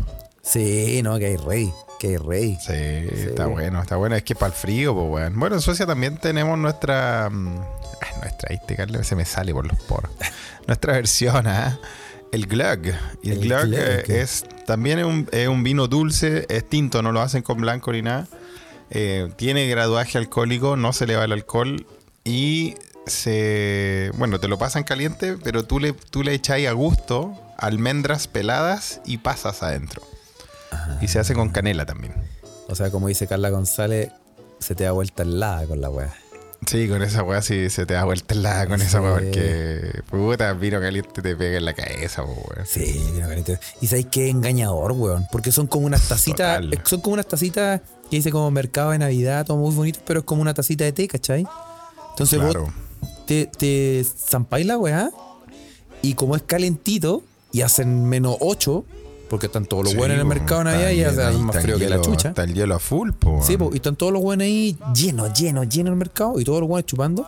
[0.44, 2.58] Sí, no, que hay rey, que hay rey.
[2.60, 4.16] Sí, está bueno, está bueno.
[4.16, 5.40] Es que para el frío, pues, weón.
[5.40, 7.30] Bueno, en Suecia también tenemos nuestra.
[7.30, 7.56] mm,
[8.22, 9.06] nuestra, ¿viste, Carlos?
[9.06, 10.12] Se me sale por los poros.
[10.68, 11.80] nuestra versión, ¿ah?
[12.32, 12.88] El glögg.
[13.24, 14.12] Y el, El glögg, eh, glögg.
[14.12, 17.92] es también es un, es un vino dulce, es tinto, no lo hacen con blanco
[17.92, 18.28] ni nada.
[18.90, 21.86] Eh, tiene graduaje alcohólico, no se le va el alcohol
[22.24, 24.12] y se.
[24.18, 29.02] Bueno, te lo pasan caliente, pero tú le, tú le echáis a gusto almendras peladas
[29.06, 30.02] y pasas adentro.
[31.02, 32.14] Y se hace con canela también.
[32.68, 34.12] O sea, como dice Carla González,
[34.60, 36.14] se te da vuelta el lado con la weá.
[36.66, 40.54] Sí, con esa weá sí se te da vuelta la con esa weá porque puta
[40.54, 42.66] vino caliente te pega en la cabeza, weón.
[42.66, 43.60] Sí, vino caliente.
[43.80, 45.28] Y sabéis que engañador, weón.
[45.32, 46.58] Porque son como unas tacitas.
[46.62, 46.74] Total.
[46.74, 50.22] eh, Son como unas tacitas que dice como mercado de Navidad, todo muy bonito, pero
[50.22, 51.46] es como una tacita de té, ¿cachai?
[52.12, 52.64] Entonces Claro.
[52.64, 52.74] vos
[53.28, 55.12] te, te zampáis la weá
[56.02, 58.84] y como es calentito y hacen menos 8,
[59.30, 61.78] porque están todos los Sí, buenos en el mercado de Navidad y hace más frío
[61.78, 62.30] que la chucha.
[62.30, 63.42] Está el hielo a full, po.
[63.44, 66.44] Sí, po, y están todos los buenos ahí llenos, llenos, llenos en el mercado y
[66.44, 67.28] todos los buenos chupando.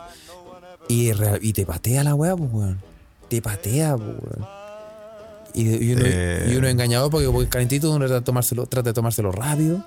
[0.88, 2.80] Y, te patea la weá, pues, weón.
[3.28, 4.48] Te patea, pues, weón.
[5.54, 6.50] Y, y uno, Eh.
[6.52, 9.84] y uno engañado porque, porque es calentito, uno trata de, tomárselo, trata de tomárselo rápido.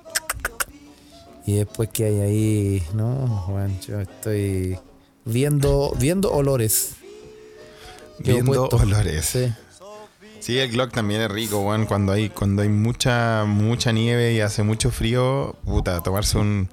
[1.45, 4.77] Y después que hay ahí, no, weón, yo estoy
[5.25, 6.91] viendo, viendo olores.
[8.19, 9.25] Viendo olores.
[9.25, 9.53] Sí.
[10.43, 11.85] Sí, el Glock también es rico, weón.
[11.85, 16.67] Cuando hay, cuando hay mucha, mucha nieve y hace mucho frío, puta, tomarse un,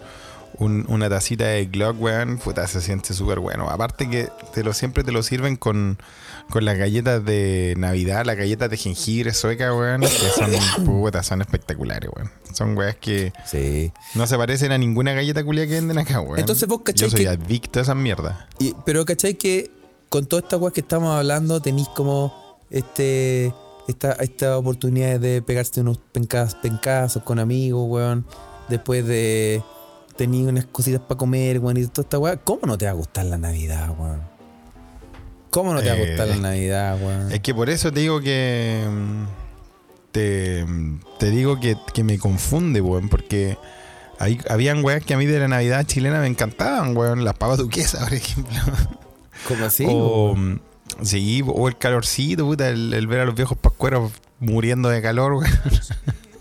[0.59, 3.70] un- una tacita de Glock, weón, puta, se siente súper bueno.
[3.70, 5.98] Aparte que te lo, siempre te lo sirven con,
[6.50, 10.50] con las galletas de Navidad, las galletas de jengibre sueca, weón, que son,
[10.85, 12.28] puta, son espectaculares, weón.
[12.52, 13.92] Son weas que Sí.
[14.16, 16.40] no se parecen a ninguna galleta culia que venden acá, weón.
[16.40, 18.37] Entonces vos, ¿cachai Yo soy que- adicto a esas mierdas.
[18.59, 19.70] Y- pero ¿cachai que
[20.09, 22.35] con toda esta weá que estamos hablando tenéis como
[22.70, 23.52] este,
[23.88, 28.24] esta, esta oportunidad de pegarse unos pencas, pencazos con amigos, weón.
[28.68, 29.62] Después de
[30.16, 32.37] tener unas cositas para comer, weón, y toda esta weá.
[32.37, 34.20] ¿Cómo no te va a gustar la Navidad, weón?
[35.50, 37.33] ¿Cómo no te va a gustar Eh, la Navidad, weón?
[37.33, 38.85] Es que por eso te digo que.
[40.12, 40.64] Te,
[41.18, 43.56] te digo que, que me confunde, weón, porque
[44.18, 47.24] hay, habían weas que a mí de la Navidad chilena me encantaban, weón.
[47.24, 48.59] Las pavas duquesas, por ejemplo.
[49.48, 49.85] ¿Cómo así?
[49.88, 50.62] o, weón?
[51.02, 55.34] Sí, o el calorcito, puta, el, el ver a los viejos pascueros muriendo de calor,
[55.34, 55.50] weón.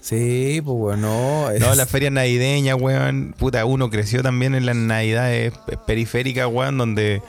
[0.01, 1.51] Sí, pues weón, no.
[1.59, 3.35] No, es- las ferias navideñas, weón.
[3.37, 5.53] Puta, uno creció también en las navidades
[5.85, 7.21] periféricas, weón, donde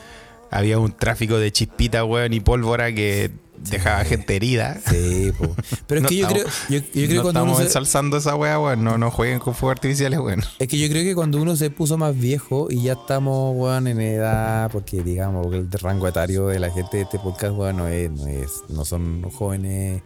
[0.51, 3.31] había un tráfico de chispitas, weón, y pólvora que
[3.69, 4.81] dejaba gente herida.
[4.89, 5.51] Sí, pues.
[5.87, 7.59] Pero es No que yo creo, estamos- yo, yo creo que no cuando uno estamos
[7.59, 8.83] se, ensalzando esa weá, weón.
[8.85, 10.43] No, no jueguen con fuegos artificiales, weón.
[10.59, 13.87] Es que yo creo que cuando uno se puso más viejo y ya estamos, weón,
[13.87, 17.77] en edad, porque digamos, porque el rango etario de la gente de este podcast, weón,
[17.77, 20.03] no es, no es, no son jóvenes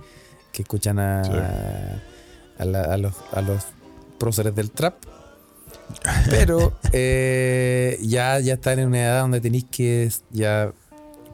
[0.52, 1.30] que escuchan a, Sí.
[2.58, 3.64] a, la- a los, a los
[4.18, 4.94] próceres del trap.
[6.30, 10.72] Pero eh, ya, ya están en una edad donde tenéis que ya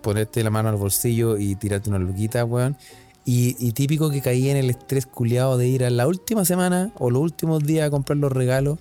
[0.03, 2.77] ponerte la mano al bolsillo y tirarte una luquita, weón.
[3.25, 6.91] Y, y típico que caí en el estrés culiado de ir a la última semana
[6.99, 8.79] o los últimos días a comprar los regalos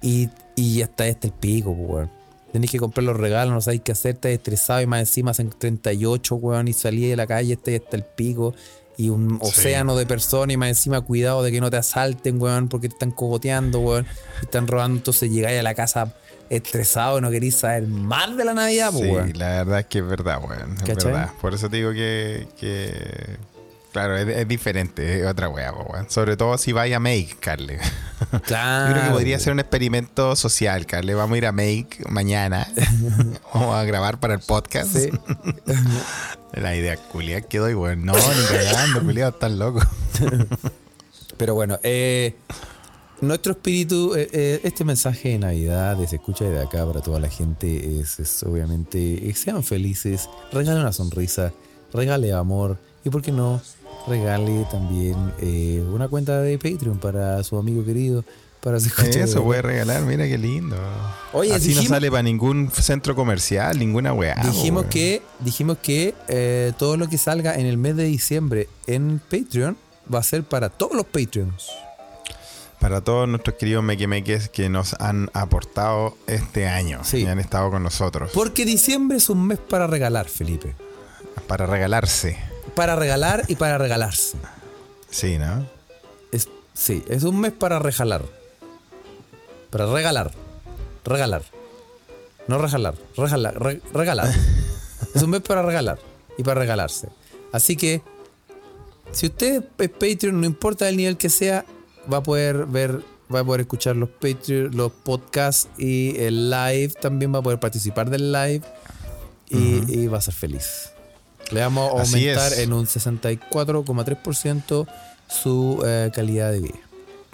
[0.00, 2.10] y, y ya está este el pico, pues, weón.
[2.52, 5.50] Tenéis que comprar los regalos, no sabéis qué hacer, estás estresado y más encima hacen
[5.56, 8.54] 38, weón, y salí de la calle, está hasta el pico.
[8.96, 9.48] Y un Sí.
[9.48, 12.94] océano de personas y más encima cuidado de que no te asalten, weón, porque te
[12.94, 14.06] están cogoteando, weón,
[14.40, 14.96] y están robando.
[14.96, 16.14] Entonces llegáis a la casa
[16.50, 19.32] estresado no queréis saber más de la Navidad, pues, Sí, weón.
[19.36, 20.74] la verdad es que es verdad, weón.
[20.76, 21.12] Es ¿Cachai?
[21.12, 21.30] verdad.
[21.40, 22.48] Por eso te digo que.
[22.58, 23.36] que
[23.92, 26.08] claro, es, es diferente, es otra weá, po, weón.
[26.10, 27.78] Sobre todo si vais a Make, Carle.
[28.44, 28.88] Claro.
[28.88, 31.14] Yo creo que podría ser un experimento social, Carle.
[31.14, 32.66] Vamos a ir a Make mañana.
[33.54, 34.96] Vamos a grabar para el podcast.
[34.96, 35.10] Sí.
[36.52, 38.04] La idea culia que doy, weón.
[38.06, 39.80] No, ni cagando, culiado, están loco.
[41.36, 42.34] Pero bueno, eh,
[43.20, 47.18] nuestro espíritu, eh, eh, este mensaje de Navidad, de se escucha desde acá para toda
[47.20, 51.52] la gente, es, es obviamente, eh, sean felices, regale una sonrisa,
[51.92, 53.60] regale amor y, ¿por qué no?
[54.06, 58.24] Regale también eh, una cuenta de Patreon para su amigo querido,
[58.60, 59.68] para se escucha Eso desde voy a acá.
[59.68, 60.76] regalar, mira qué lindo.
[61.32, 64.36] Oye, Así dijimos- no sale para ningún centro comercial, ninguna weá.
[64.44, 69.20] Dijimos que, dijimos que eh, todo lo que salga en el mes de diciembre en
[69.30, 69.76] Patreon
[70.12, 71.68] va a ser para todos los Patreons.
[72.80, 77.18] Para todos nuestros queridos mequemeques que nos han aportado este año Sí.
[77.22, 80.74] y han estado con nosotros Porque diciembre es un mes para regalar, Felipe.
[81.48, 82.38] para regalarse.
[82.74, 84.36] Para regalar y para regalarse.
[85.10, 85.66] Sí, ¿no?
[86.30, 88.22] Es, sí, es un mes para regalar.
[89.70, 90.30] Para regalar.
[91.04, 91.42] Regalar.
[92.46, 92.94] No regalar.
[93.16, 93.60] Regalar.
[93.62, 94.28] re- regalar.
[95.14, 95.98] es un mes para regalar
[96.36, 97.08] y para regalarse.
[97.52, 98.02] Así que,
[99.10, 101.64] si usted es Patreon, no importa el nivel que sea,
[102.12, 103.00] va a poder ver,
[103.32, 106.92] va a poder escuchar los Patreon, los podcasts y el live.
[107.00, 108.62] También va a poder participar del live
[109.48, 110.90] y, y va a ser feliz.
[111.50, 114.86] Le vamos a aumentar en un 64,3%
[115.28, 116.78] su eh, calidad de vida.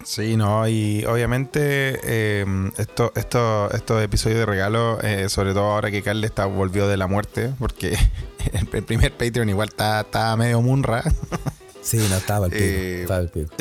[0.04, 2.44] Sí, no, y obviamente eh,
[2.76, 6.98] esto, esto, estos episodios de regalo, eh, sobre todo ahora que Carl está volvió de
[6.98, 7.96] la muerte, porque
[8.52, 11.02] el, el primer Patreon igual está, está medio munra.
[11.80, 12.64] Sí, no estaba el pico.
[12.64, 13.54] Eh, estaba el pico.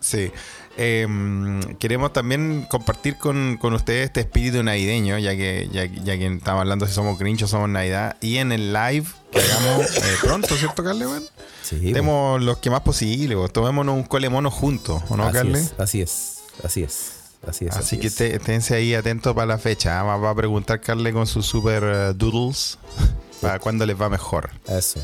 [0.00, 0.30] Sí.
[0.76, 1.06] Eh,
[1.78, 6.60] queremos también compartir con, con ustedes este espíritu navideño, ya que, ya, ya que estamos
[6.60, 8.16] hablando si somos Grinch o somos Navidad.
[8.22, 11.04] Y en el live que hagamos eh, pronto, ¿cierto, Carle?
[11.62, 11.82] Sí, pues.
[11.84, 15.58] Estemos los que más posible, tomémonos un cole mono juntos, ¿o no, así Carle?
[15.60, 17.12] es, así es, así es,
[17.46, 17.76] así es.
[17.76, 18.14] Así que es.
[18.18, 20.00] esté- esténse ahí atentos para la fecha.
[20.00, 20.02] ¿ah?
[20.16, 22.78] Va, a preguntar Carle con sus super eh, doodles
[23.42, 24.50] para cuándo les va mejor.
[24.66, 24.98] Eso.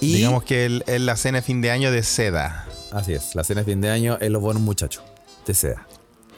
[0.00, 2.66] Y Digamos que es la cena de fin de año de seda.
[2.92, 5.02] Así es, la cena de fin de año es los buenos muchachos
[5.46, 5.86] de seda.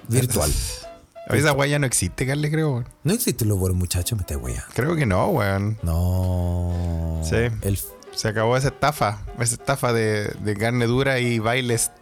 [0.08, 0.50] Virtual.
[1.28, 2.84] Esa guaya no existe, Carle, creo.
[3.04, 4.66] No existen los buenos muchachos, me estás weyando.
[4.74, 5.78] Creo que no, weón.
[5.82, 7.20] No.
[7.22, 7.36] Sí.
[7.62, 7.78] El,
[8.12, 11.92] Se acabó esa estafa, esa estafa de, de carne dura y bailes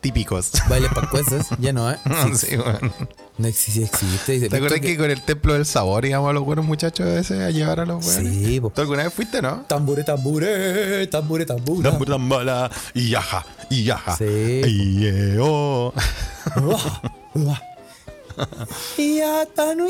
[0.00, 0.52] típicos.
[0.68, 1.98] baile pascueces, ya no, ¿eh?
[2.04, 2.92] Sí, Sí, weón.
[3.38, 4.48] No existe, existe.
[4.48, 7.44] ¿Te acuerdas ¿viste que con el templo del sabor íbamos a los buenos muchachos ese
[7.44, 8.34] a llevar a los buenos?
[8.34, 8.60] Sí.
[8.60, 9.64] ¿Tú alguna vez fuiste, no?
[9.68, 11.90] Tambure, tambure, tambure, tambura.
[11.90, 14.16] Tambor, tambala, y yaja, y yaja.
[14.16, 14.24] Sí.
[14.24, 15.92] Y eh, oh.
[18.96, 19.86] Y hasta no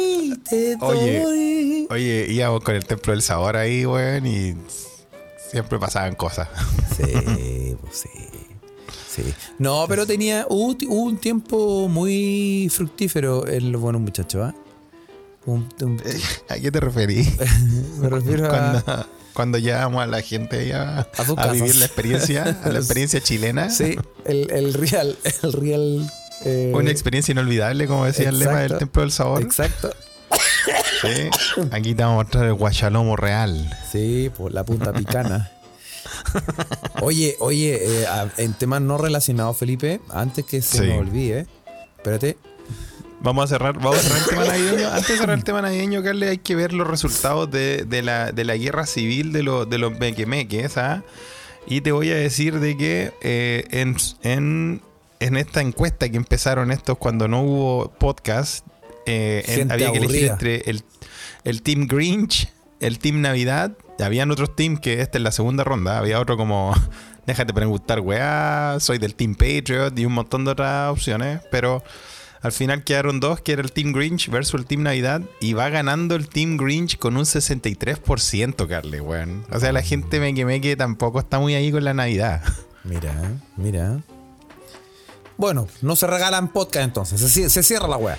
[0.48, 1.86] te Oye.
[1.90, 4.56] Oye, íbamos con el templo del sabor ahí, weón, y
[5.50, 6.48] siempre pasaban cosas.
[6.96, 8.27] Sí, pues sí.
[9.24, 9.34] Sí.
[9.58, 10.46] No, pero tenía.
[10.48, 14.54] Hubo, hubo un tiempo muy fructífero en los buenos muchachos, ¿ah?
[15.46, 16.02] Un- un-
[16.48, 17.30] ¿A qué te referís?
[17.98, 19.06] me refiero a.
[19.32, 21.06] Cuando, llevamos a la gente ya
[21.38, 23.70] A vivir la experiencia, a la experiencia chilena.
[23.70, 26.10] Sí, el, el real, el real.
[26.44, 28.78] eh, Una experiencia inolvidable, como decía el lema del exacto.
[28.80, 29.42] Templo del Sabor.
[29.42, 29.90] Exacto.
[31.02, 31.30] Sí.
[31.70, 33.70] Aquí te vamos a mostrar el guachalomo real.
[33.92, 35.50] Sí, por la punta picana.
[37.00, 38.06] Oye, oye, eh,
[38.38, 40.84] en temas no relacionados, Felipe, antes que se Sí.
[40.84, 41.46] me olvide,
[41.96, 42.36] espérate.
[43.20, 44.88] Vamos a cerrar, vamos a cerrar el tema navideño.
[44.90, 48.30] Antes de cerrar el tema navideño, Carle, hay que ver los resultados de, de la,
[48.32, 51.02] de la guerra civil de, los de los mequemeques, ¿ah?
[51.66, 54.80] Y te voy a decir de que eh, en, en,
[55.20, 58.64] en esta encuesta que empezaron estos cuando no hubo podcast,
[59.06, 60.32] eh, en- había que elegir aburrida.
[60.32, 60.82] entre el,
[61.44, 62.48] el Team Grinch,
[62.80, 63.72] el Team Navidad.
[63.98, 65.98] Habían otros teams que esta es la segunda ronda.
[65.98, 66.72] Había otro como,
[67.26, 71.40] déjate preguntar, weá, soy del Team Patriot y un montón de otras opciones.
[71.50, 71.82] Pero
[72.40, 75.22] al final quedaron dos, que era el Team Grinch versus el Team Navidad.
[75.40, 79.44] Y va ganando el Team Grinch con un 63%, Carly, weón.
[79.50, 82.42] O sea, la gente me que que tampoco está muy ahí con la Navidad.
[82.84, 83.12] Mira,
[83.56, 84.00] mira.
[85.36, 88.16] Bueno, no se regalan podcast entonces, se, se cierra la wea.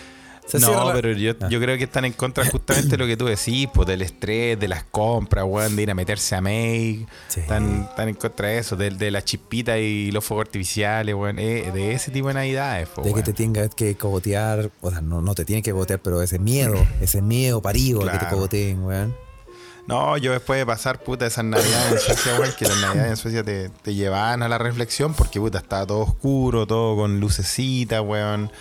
[0.50, 3.16] Se no, la- pero yo, yo creo que están en contra justamente de lo que
[3.16, 7.06] tú decís, pues del estrés, de las compras, weón, de ir a meterse a May.
[7.28, 7.42] Sí.
[7.42, 11.38] Están, están en contra de eso, de, de las chispitas y los fuegos artificiales, weón.
[11.40, 15.02] eh, de ese tipo de navidades, pues, de que te tengas que cogotear, o sea,
[15.02, 18.18] no, no te tiene que cogotear, pero ese miedo, ese miedo parido a que te
[18.18, 18.36] Claro.
[18.36, 19.16] cogoteen, weón.
[19.88, 23.18] No, yo después de pasar, puta, esas navidades en Suecia, weón, que las navidades en
[23.18, 28.02] Suecia te, te llevaban a la reflexión porque, puta, estaba todo oscuro, todo con lucecita,
[28.02, 28.52] weón.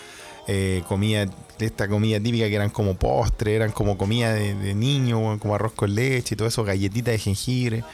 [0.46, 0.82] Eh,
[1.58, 5.54] comida, esta comida típica que eran como postre, eran como comida de, de niño, como
[5.54, 7.84] arroz con leche y todo eso, galletitas de jengibre.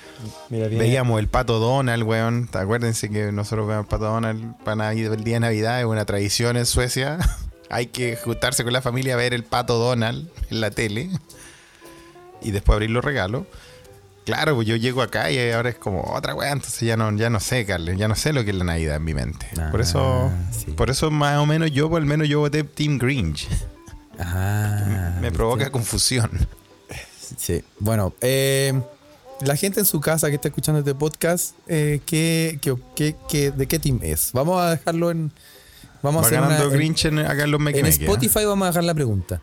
[0.50, 2.48] Mira, Veíamos el pato Donald, weón.
[2.52, 6.56] Acuérdense que nosotros vemos el pato Donald para el día de Navidad, es una tradición
[6.56, 7.18] en Suecia.
[7.70, 11.10] Hay que juntarse con la familia a ver el pato Donald en la tele
[12.42, 13.44] y después abrir los regalos.
[14.24, 17.28] Claro, pues yo llego acá y ahora es como otra weá, entonces ya no, ya
[17.28, 19.46] no sé, Carles, ya no sé lo que es la Navidad en mi mente.
[19.70, 20.70] por eso, Ah, sí.
[20.72, 23.46] por eso más o menos yo, por al menos yo voté Team Grinch.
[24.18, 26.30] Ah, Me provoca confusión.
[27.36, 27.62] Sí.
[27.78, 28.80] Bueno, eh,
[29.40, 33.50] la gente en su casa que está escuchando este podcast, eh, ¿qué, qué, qué- qué-
[33.50, 34.30] de qué team es?
[34.32, 35.32] Vamos a dejarlo en.
[36.02, 37.88] Vamos Va a hacer ganando una, Grinch en, acá en los En ¿eh?
[37.88, 39.40] Spotify vamos a dejar la pregunta.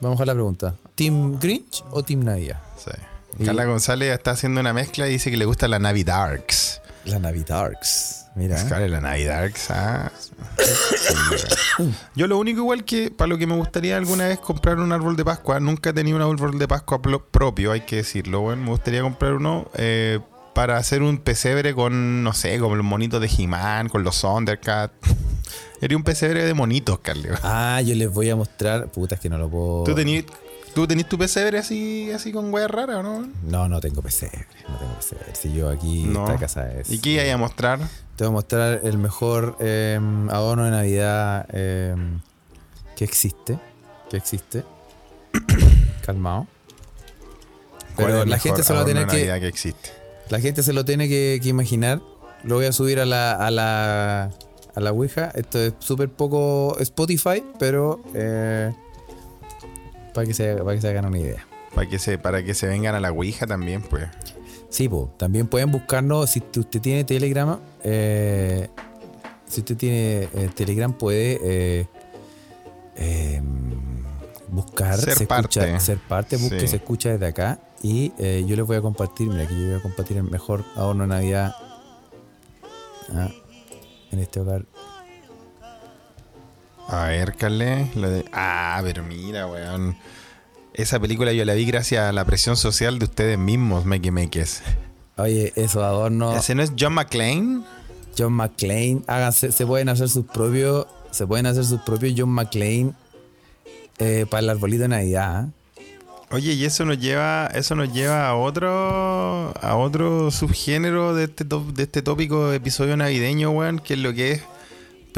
[0.00, 0.74] Vamos a dejar la pregunta.
[0.94, 2.60] ¿Team Grinch o Team Navidad?
[2.82, 2.92] Sí.
[3.38, 6.80] Y- Carla González está haciendo una mezcla y dice que le gusta la Navidarks.
[7.04, 8.26] La Navidarks.
[8.34, 8.62] Mira.
[8.66, 9.70] Claro, la Navidarks.
[9.70, 10.12] Ah.
[12.14, 15.16] Yo lo único igual que para lo que me gustaría alguna vez comprar un árbol
[15.16, 18.40] de Pascua, nunca he tenido un árbol de Pascua propio, hay que decirlo.
[18.40, 20.20] Bueno, me gustaría comprar uno eh,
[20.54, 24.92] para hacer un pesebre con, no sé, con los monitos de He-Man, con los Thundercats.
[25.80, 27.28] Sería un pesebre de monitos, Carly.
[27.42, 28.90] Ah, yo les voy a mostrar.
[28.90, 29.84] Puta, es que no lo puedo.
[29.84, 30.24] ¿Tú tenías
[30.74, 33.28] ¿tú tenés tu pesebre así, así con weas raras o no?
[33.44, 34.30] No, no tengo PC.
[34.68, 35.16] No tengo PC.
[35.34, 36.26] Si yo aquí, No.
[36.26, 36.90] esta casa es.
[36.90, 37.78] ¿Y qué hay a mostrar?
[38.16, 39.98] Te voy a mostrar el mejor eh,
[40.30, 41.94] adorno de Navidad eh,
[42.96, 43.58] que existe.
[44.10, 44.64] Que existe.
[46.04, 46.46] Calmado.
[47.94, 49.40] ¿Cuál es Pero la gente se lo de que.
[49.40, 49.90] Que existe.
[50.30, 52.00] La gente se lo tiene que, que imaginar.
[52.44, 54.30] Lo voy a subir a la, a la,
[54.74, 55.32] a la Ouija.
[55.34, 58.72] Esto es súper poco Spotify, pero eh,
[60.18, 61.46] para, que se, para que se hagan una idea.
[61.74, 64.08] Para que se, para que se vengan a la Ouija también, pues.
[64.68, 66.30] Sí, po, también pueden buscarnos.
[66.30, 68.68] Si usted tiene Telegram, eh,
[69.46, 71.86] si usted tiene eh, Telegram, puede eh,
[72.96, 73.42] eh,
[74.48, 75.60] buscar, Ser se parte.
[75.60, 76.68] escucha, ser parte, busque, Sí.
[76.68, 77.60] se escucha desde acá.
[77.80, 78.12] Y
[78.44, 81.08] yo les voy a compartir, mira, aquí yo voy a compartir el mejor adorno de
[81.08, 81.54] Navidad
[83.14, 83.28] ah,
[84.10, 84.64] en este hogar.
[86.88, 87.90] A ver, Carle.
[87.94, 89.96] de- Ah, pero mira, weón.
[90.74, 94.60] Esa película yo la vi gracias a la presión social de ustedes mismos, Make Makes.
[95.16, 97.62] Oye, esos adornos, ¿Ese no es John McClane?
[98.16, 102.92] John McClane, háganse, se pueden hacer sus propios, se pueden hacer sus propios John McClane
[103.98, 105.36] eh, para el arbolito de Navidad.
[105.36, 105.48] ¿ah?
[106.30, 111.44] Oye, y eso nos lleva, eso nos lleva a otro, a otro subgénero de este,
[111.44, 114.42] top- de este tópico episodio navideño, weón, que es lo que es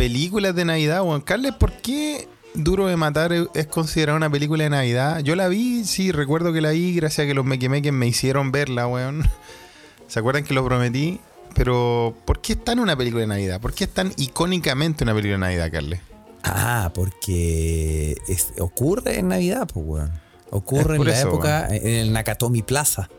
[0.01, 1.21] películas de Navidad, weón.
[1.21, 5.21] Carles, ¿por qué Duro de Matar es considerada una película de Navidad?
[5.21, 8.51] Yo la vi, sí, recuerdo que la vi gracias a que los mequemeques me hicieron
[8.51, 9.23] verla, weón.
[10.09, 11.21] ¿Se acuerdan que lo prometí?
[11.55, 13.61] Pero, ¿por qué es tan una película de Navidad?
[13.61, 16.01] ¿Por qué es tan icónicamente una película de Navidad, Carles?
[16.45, 20.13] Ah, porque es- ocurre en Navidad, pues, weón.
[20.49, 23.11] Ocurre en la eso, época, en el Nakatomi Plaza.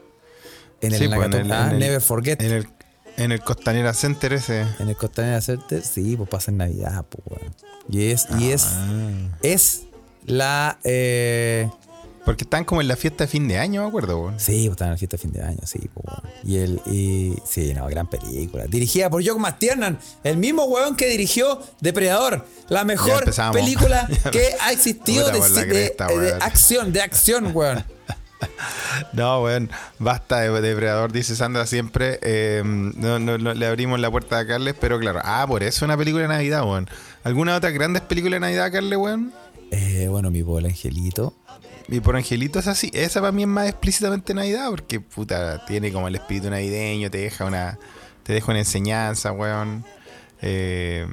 [0.82, 2.42] En el Sí, pues, en Nakatomi, el- ah, en el- Never Forget.
[2.42, 2.68] En el,
[3.24, 4.66] en el Costanera Center ese.
[4.80, 7.56] En el Costanera Center, sí, pues pasa en Navidad, pues, weón.
[7.90, 9.38] Y es, y es, Ah.
[9.42, 9.82] es
[10.26, 11.70] la, eh,
[12.24, 14.40] Porque están como en la fiesta de fin de año, me acuerdo, weón.
[14.40, 16.34] Sí, pues, estaba en la fiesta de fin de año, sí, pues, weón.
[16.44, 18.66] Y el, y, sí, no, gran película.
[18.68, 24.72] Dirigida por Jock McTiernan, el mismo weón que dirigió Depredador, la mejor película que ha
[24.72, 27.84] existido Puta de, de- cresta, de acción, de acción, weón.
[29.14, 29.70] No, weón,
[30.00, 32.20] basta de depredador, dice Sandra siempre.
[32.22, 35.20] Eh, no, no, no, le abrimos la puerta a Carles, pero claro.
[35.24, 36.90] Ah, por eso una película de Navidad, weón.
[37.24, 39.34] ¿Alguna otra grandes película de Navidad, Carles, weón?
[39.72, 41.34] Eh, bueno, mi pobre angelito.
[41.88, 42.90] Y por Angelito es así.
[42.94, 47.18] Esa para mí es más explícitamente Navidad, porque puta, tiene como el espíritu navideño, te
[47.18, 47.78] deja una.
[48.24, 49.84] Te deja una enseñanza, weón.
[50.42, 51.06] Eh,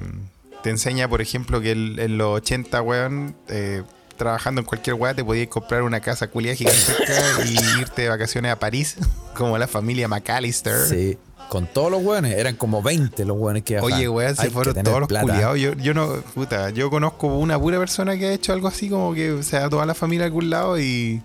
[0.63, 3.83] te enseña, por ejemplo, que el- en los 80, weón, eh,
[4.19, 8.51] trabajando en cualquier weá, te podías comprar una casa culia gigantesca y irte de vacaciones
[8.51, 8.97] a París,
[9.33, 10.85] como la familia McAllister.
[10.85, 11.17] Sí,
[11.49, 13.79] con todos los weones, eran como 20 los weones que.
[13.79, 15.57] Oye, weón, se fueron todos los culiados.
[15.59, 19.15] Yo, yo no, puta, yo conozco una pura persona que ha hecho algo así como
[19.15, 21.23] que se da toda la familia a algún lado y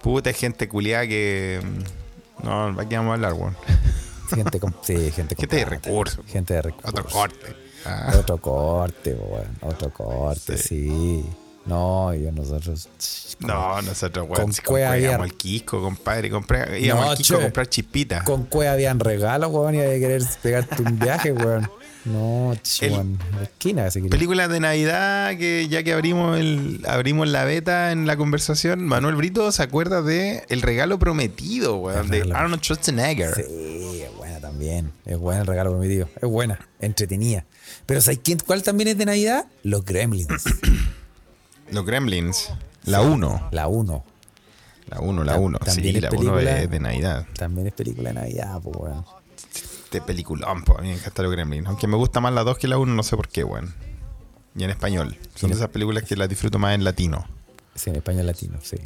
[0.00, 1.60] puta, gente culiada que.
[1.64, 3.56] mm, No, aquí vamos a hablar, weón.
[4.28, 6.26] Gente con, sí, gente con Gente de recursos.
[6.26, 6.90] Gente de recursos.
[6.90, 7.56] Otro corte.
[7.86, 9.46] Ah, Otro corte, weón.
[9.62, 11.24] Otro corte, sí.
[11.68, 12.88] No, y nosotros.
[13.40, 15.32] no, nosotros, weón, Con si cueva había- al
[15.66, 16.30] compadre.
[16.30, 17.68] Compré, íbamos No, al a comprar.
[18.24, 21.70] Con Cueva habían regalos, weón, y había que querer pegarte un viaje, weón.
[22.06, 23.18] No, ch, El- weón.
[23.36, 23.88] La esquina.
[24.08, 29.16] Películas de Navidad que ya que abrimos el abrimos la beta en la conversación, Manuel
[29.16, 33.34] Brito se acuerda de El regalo prometido, weón, de Arnold Schwarzenegger.
[33.34, 34.90] Sí, es buena también.
[35.04, 36.08] Es buena el regalo prometido.
[36.16, 37.44] Es buena, entretenida.
[37.84, 39.44] Pero ¿sabes quién, cuál también es de Navidad?
[39.62, 40.28] Los Gremlins.
[41.72, 42.50] Los Gremlins.
[42.84, 43.48] La 1.
[43.52, 44.04] La 1.
[44.90, 45.58] La 1, la Tam- 1.
[45.58, 47.26] también Sí, es la 1 película- es de Navidad.
[47.36, 49.04] También es película de Navidad, pues, weón.
[49.92, 50.78] De peliculón, po.
[50.78, 51.66] A mí me encanta los Gremlins.
[51.66, 53.74] Aunque me gusta más la 2 que la 1, no sé por qué, weón.
[54.56, 55.16] Y en español.
[55.34, 57.26] Son de esas películas que las disfruto más en latino.
[57.74, 58.76] Sí, en español latino, sí.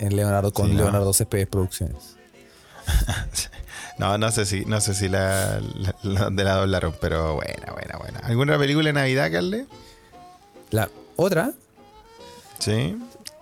[0.00, 0.82] En Leonardo, con Sí, ¿no?
[0.84, 2.16] Leonardo Céspedes Producciones.
[3.98, 7.72] No, no sé si, no sé si la, la- la- de la doblaron, pero buena,
[7.72, 8.20] buena, buena.
[8.20, 9.66] ¿Alguna película de Navidad, Carle?
[10.70, 11.52] La otra,
[12.58, 12.96] Sí.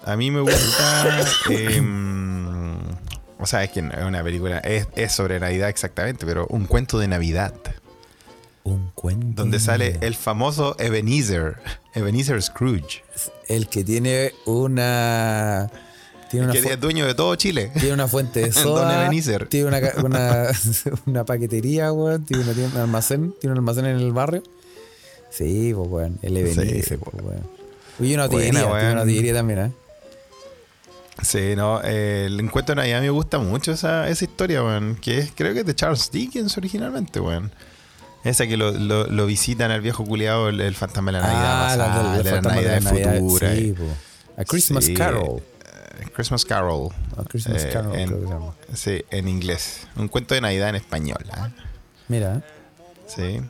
[0.05, 1.21] A mí me gusta.
[1.51, 2.77] em,
[3.39, 4.59] o sea, es que es una película.
[4.59, 7.55] Es, es sobre Navidad exactamente, pero un cuento de Navidad.
[8.65, 9.43] un cuento.
[9.43, 11.57] Donde de sale el famoso Ebenezer.
[11.95, 13.03] Ebenezer Scrooge.
[13.49, 15.71] el que tiene una.
[16.31, 17.71] Tiene una, Que es dueño de todo Chile.
[17.79, 19.07] tiene una fuente de Don soda.
[19.07, 19.47] Ebenezer.
[19.49, 20.47] Tiene una, una,
[21.07, 22.25] una paquetería, weón.
[22.25, 23.35] Tiene una un almacén.
[23.41, 24.43] Tiene un almacén en el barrio.
[25.31, 26.19] Sí, pues, weón.
[26.23, 27.57] El Ebenezer, Sí, pues, weón.
[28.01, 28.67] Oye, una tiguería.
[28.67, 28.93] Weón.
[28.93, 29.73] una tiguería también, ¿eh?
[31.23, 31.81] Sí, no.
[31.83, 34.97] eh, el encuentro de Navidad me gusta mucho esa, esa historia, weón.
[34.97, 37.51] Que es, creo que es de Charles Dickens originalmente, weón.
[38.23, 41.43] Esa que lo, lo, lo visitan al viejo culiado, el, el fantasma de la Navidad
[41.73, 43.55] Ah, la pasada, de la fantasma Navidad de la Navidad, futura.
[43.55, 43.95] Sí, eh.
[44.37, 45.41] A Christmas Sí, Carol.
[46.01, 46.89] eh, Christmas Carol.
[47.17, 48.55] A Christmas Eh, Carol, en- creo que se llama.
[48.75, 49.87] Sí, en inglés.
[49.97, 51.25] Un cuento de Navidad en español.
[51.33, 51.51] ¿ah?
[52.09, 52.43] Mira,
[53.07, 53.41] Sí.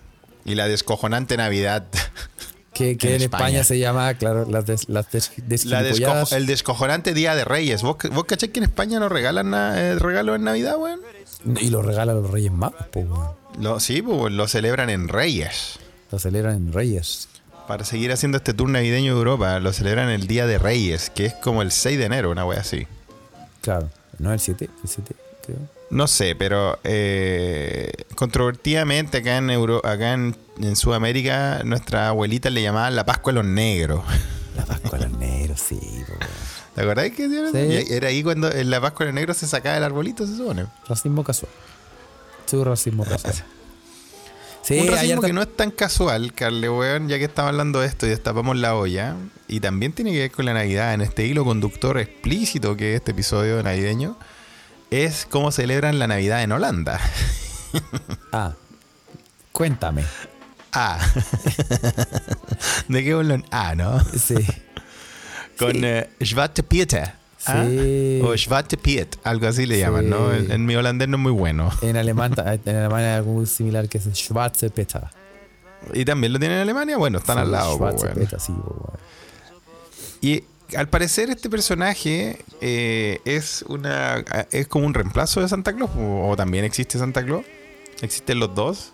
[0.44, 1.86] Y la descojonante Navidad.
[2.76, 3.46] que, que En en, España.
[3.46, 3.64] España.
[3.64, 5.44] se llama, claro, las, des, las des, La
[5.82, 6.30] desgilipolladas.
[6.30, 7.82] descojo- el descojonante Día de Reyes.
[7.82, 11.00] ¿Vos, vos cachés que en España no regalan na- eh, regalos en Navidad, weón?
[11.60, 13.30] Y lo regalan los Reyes Magos, weón.
[13.60, 15.78] Lo, sí, pues lo celebran en Reyes.
[16.12, 17.28] Lo celebran en Reyes.
[17.66, 21.26] Para seguir haciendo este tour navideño de Europa, lo celebran el Día de Reyes, que
[21.26, 22.86] es como el 6 de enero, una wea así.
[23.62, 23.90] Claro.
[24.18, 25.14] No el 7, el 7,
[25.44, 25.58] creo.
[25.88, 32.62] No sé, pero eh, controvertidamente acá en Euro, acá en, en Sudamérica, nuestra abuelita le
[32.62, 34.02] llamaban la Pascua de los negros.
[34.56, 35.78] La Pascua de los negros, sí.
[36.74, 37.92] ¿Te acordás que Sí.
[37.92, 40.66] Era ahí cuando en la Pascua de los negros se sacaba el arbolito, se supone?
[40.88, 41.50] Racismo casual.
[42.46, 43.34] Sí, racismo casual.
[44.62, 47.86] Sí, Un racismo que no es tan casual, Carle, weón, ya que estamos hablando de
[47.86, 49.14] esto y destapamos la olla.
[49.46, 52.96] Y también tiene que ver con la Navidad, en este hilo conductor explícito que es
[52.96, 54.18] este episodio navideño,
[54.90, 57.00] es cómo celebran la Navidad en Holanda.
[58.32, 58.52] Ah,
[59.52, 60.02] cuéntame.
[60.72, 60.98] Ah.
[62.88, 63.44] ¿De qué hablan?
[63.50, 64.00] Ah, ¿no?
[64.14, 64.34] Sí.
[65.58, 66.94] Con eh, Zwarte Piet.
[66.94, 67.14] ¿ah?
[67.66, 68.20] Sí.
[68.24, 70.30] O Zwarte Piet, algo así le llaman, ¿no?
[70.32, 70.38] Sí.
[70.46, 71.70] En, en mi holandés no es muy bueno.
[71.82, 72.34] En alemán,
[72.64, 75.02] en alemán hay algo muy similar que es Schwarze Peter.
[75.92, 76.96] ¿Y también lo tienen en Alemania?
[76.96, 77.78] Bueno, están Sí, al lado.
[77.78, 78.08] po, Schwarze.
[78.18, 79.00] Peter, sí, po, weón.
[80.22, 80.44] Y
[80.76, 86.28] al parecer este personaje eh, es una es como un reemplazo de Santa Claus o,
[86.28, 87.44] o también existe Santa Claus.
[88.00, 88.92] Existen los dos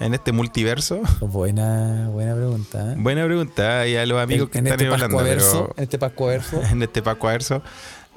[0.00, 1.00] en este multiverso.
[1.20, 2.92] Buena, buena pregunta.
[2.92, 2.94] ¿eh?
[2.98, 5.98] Buena pregunta y a los amigos que en, están este hablando, Pascuaverso, pero en este
[5.98, 7.62] Pascuaverso, en este Paco Averso.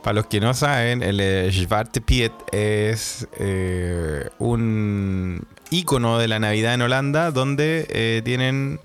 [0.04, 6.38] Para los que no saben, el eh, Zwarte Piet es eh, un ícono de la
[6.38, 8.80] Navidad en Holanda donde eh, tienen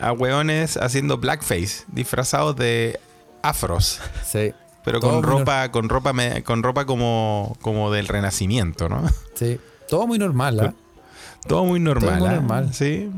[0.00, 2.98] a hueones haciendo blackface, disfrazados de
[3.42, 4.00] afros.
[4.24, 4.52] sí.
[4.84, 9.02] Pero Todo con ropa, con ropa, me- con ropa como, como del renacimiento, ¿no?
[9.34, 9.58] Sí.
[9.88, 10.74] Todo muy normal, ¿ah?
[11.46, 12.20] Todo muy normal.
[12.20, 12.32] muy ¿ah?
[12.32, 12.72] normal.
[12.72, 13.10] Sí.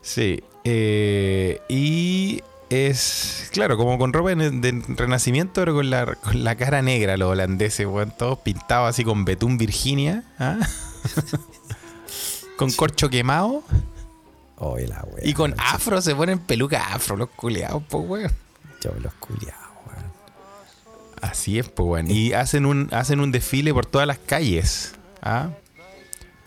[0.00, 0.42] Sí.
[0.64, 6.54] Eh, y es, claro, como con ropa de, de renacimiento, pero con la, con la
[6.56, 8.12] cara negra, los holandeses, weón.
[8.16, 10.22] Todos pintados así con betún Virginia.
[10.38, 10.56] ¿ah?
[12.56, 13.62] con corcho quemado.
[14.58, 14.88] Wea.
[15.22, 18.32] Y con afro, se ponen peluca afro, los culeados, pues, weón.
[18.84, 20.04] Yo los culiados, weón.
[21.22, 22.10] Así es, pues, weón.
[22.10, 24.94] Y hacen un, hacen un desfile por todas las calles.
[25.22, 25.48] ¿ah?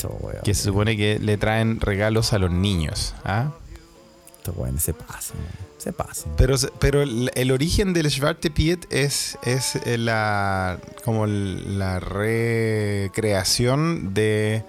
[0.03, 0.41] Weón.
[0.43, 3.15] Que se supone que le traen regalos a los niños.
[3.25, 3.51] ¿ah?
[4.55, 5.38] Weones se pasan.
[5.77, 6.31] Se pasan.
[6.38, 13.33] Pero, pero el, el origen del Zwarte Piet es, es eh, la como la recreación
[14.13, 14.63] de,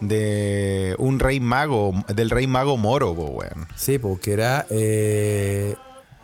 [0.00, 3.66] de un rey mago, del rey mago moro, po, weón.
[3.76, 5.76] Sí, porque era eh,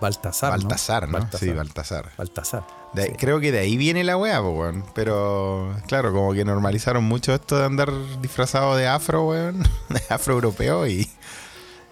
[0.03, 0.51] Baltasar.
[0.51, 1.19] Baltasar, ¿no?
[1.19, 1.41] Baltasar.
[1.49, 2.11] Sí, Baltasar.
[2.19, 2.67] Baltasar.
[2.93, 3.17] De ahí- Sí.
[3.19, 4.85] Creo que de ahí viene la weá, weón.
[4.95, 7.91] Pero, claro, como que normalizaron mucho esto de andar
[8.21, 9.63] disfrazado de afro, weón.
[9.89, 11.09] De afro europeo y...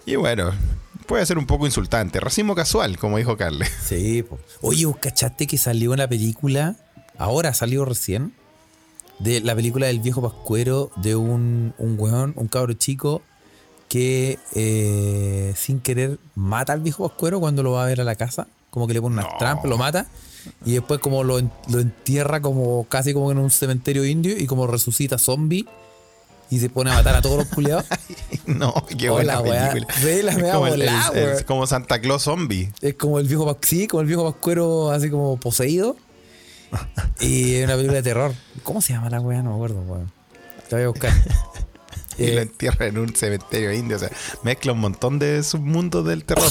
[0.05, 0.51] Y bueno,
[1.07, 2.19] puede ser un poco insultante.
[2.19, 3.65] Racismo casual, como dijo Carle.
[3.83, 4.39] Sí, po.
[4.61, 6.75] Oye, ¿vos cachaste que salió una película?
[7.17, 8.33] Ahora salió recién.
[9.19, 13.21] De la película del viejo pascuero de un, un weón, un cabro chico
[13.91, 18.15] que eh, sin querer mata al viejo pascuero cuando lo va a ver a la
[18.15, 18.47] casa.
[18.69, 19.37] Como que le pone unas No.
[19.37, 20.05] trampas, lo mata.
[20.65, 24.65] Y después como lo, lo entierra como casi como en un cementerio indio y como
[24.65, 25.67] resucita zombie.
[26.49, 27.85] Y se pone a matar a todos los culiados.
[28.45, 29.71] No, qué Hola, buena weá.
[29.73, 30.31] película.
[30.31, 31.35] Es como, el- volar, el- weón.
[31.35, 32.71] es como Santa Claus zombie.
[32.81, 35.97] Es como el viejo, sí, como el viejo pascuero así como poseído.
[37.19, 38.33] Y es una película de terror.
[38.63, 39.41] ¿Cómo se llama la weá?
[39.43, 40.09] No me acuerdo, weón.
[40.69, 41.11] Te voy a buscar.
[42.17, 43.97] Y Eh, lo entierra en un cementerio indio.
[43.97, 44.09] O sea,
[44.43, 46.49] mezcla un montón de submundos del terror,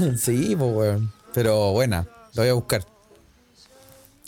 [0.00, 0.18] weón.
[0.18, 1.12] sí, pues weón.
[1.34, 2.84] Pero buena, la voy a buscar.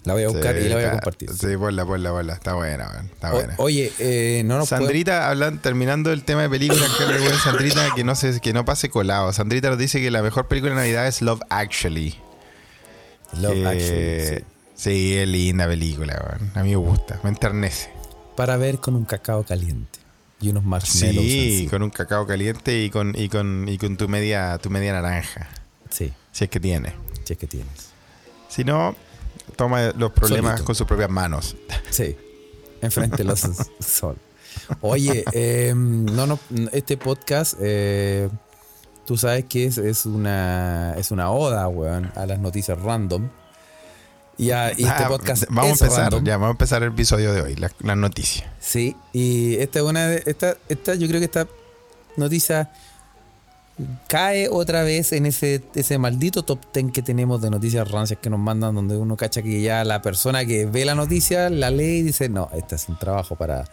[0.04, 1.30] La voy a buscar Sí, y la voy a compartir.
[1.30, 2.32] Sí, ponla, ponla, ponla.
[2.32, 3.06] Está buena, weón.
[3.06, 3.54] Está O- buena.
[3.58, 8.02] oye, eh, no nos Sandrita, hablan, terminando el tema de películas, que le Sandrita, que
[8.02, 9.30] no, se, que no pase colado.
[9.34, 12.16] Sandrita nos dice que la mejor película de Navidad es Love Actually.
[13.38, 14.44] Love Eh, Actually, sí.
[14.74, 16.50] sí, es linda película, weón.
[16.54, 17.90] A mí me gusta, me enternece.
[18.36, 19.98] Para ver con un cacao caliente
[20.40, 21.24] y unos marshmallows.
[21.24, 24.92] Sí, con un cacao caliente y con, y con, y con tu media, tu media
[24.92, 25.48] naranja.
[25.90, 26.94] Sí, Si es que tiene.
[27.24, 27.90] si es que tienes.
[28.48, 28.96] Si no,
[29.56, 30.64] toma los problemas Solito.
[30.64, 31.56] con sus propias manos.
[31.90, 32.16] Sí,
[32.80, 33.40] enfrente los
[33.80, 34.16] sol.
[34.80, 36.38] Oye, eh, no, no,
[36.72, 38.28] este podcast, eh,
[39.06, 43.28] tú sabes que es, es una es una oda, weón, a las noticias random.
[44.40, 46.24] Y, a- y este Ah, podcast vamos es a empezar, random.
[46.24, 48.48] ya, vamos a empezar el episodio de hoy, las la noticias.
[48.58, 51.46] Sí, y esta es una de, esta, esta, yo creo que esta
[52.16, 52.70] noticia
[54.08, 58.28] cae otra vez en ese, ese maldito top 10 que tenemos de noticias rancias que
[58.28, 61.98] nos mandan, donde uno cacha que ya la persona que ve la noticia la lee
[61.98, 63.64] y dice, no, este es un trabajo para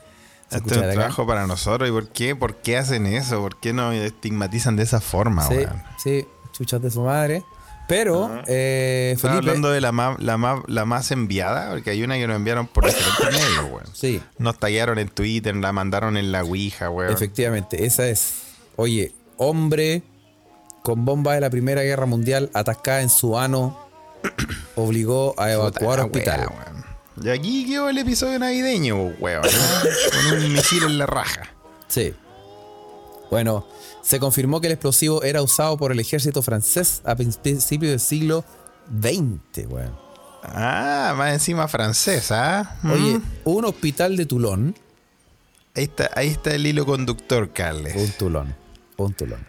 [0.50, 0.94] Este es un de acá".
[0.94, 1.90] trabajo para nosotros.
[1.90, 2.36] ¿Y por qué?
[2.36, 3.42] ¿Por qué hacen eso?
[3.42, 5.84] ¿Por qué nos estigmatizan de esa forma, Sí, weón?
[6.02, 7.44] sí, chuchas de su madre.
[7.88, 12.04] Pero, eh, Estaba Felipe, hablando de la más, la, más, la más enviada, porque hay
[12.04, 13.86] una que nos enviaron por diferentes medios, weón.
[13.94, 17.14] sí, Nos tallaron en Twitter, la mandaron en la Ouija, weón.
[17.14, 18.34] efectivamente, esa es,
[18.76, 20.04] oye, hombre
[20.84, 23.78] con bomba de la Primera Guerra Mundial atascada en su ano
[24.76, 26.48] obligó a evacuar hospital.
[26.50, 26.86] weón.
[27.24, 29.42] Y aquí quedó el episodio navideño, weón.
[29.44, 30.30] ¿no?
[30.32, 31.50] Con un misil en la raja.
[31.88, 32.14] Sí.
[33.32, 33.66] Bueno,
[34.08, 38.46] se confirmó que el explosivo era usado por el ejército francés a principios del siglo
[39.02, 39.92] XX, weón.
[40.44, 42.60] Ah, más encima francesa.
[42.62, 42.76] ¿ah?
[42.94, 43.24] Oye, Mm.
[43.46, 44.76] un hospital de Toulon,
[45.76, 47.96] Ahí está, ahí está el hilo conductor, Carles.
[47.96, 48.56] un Toulon,
[48.98, 49.46] un Toulon.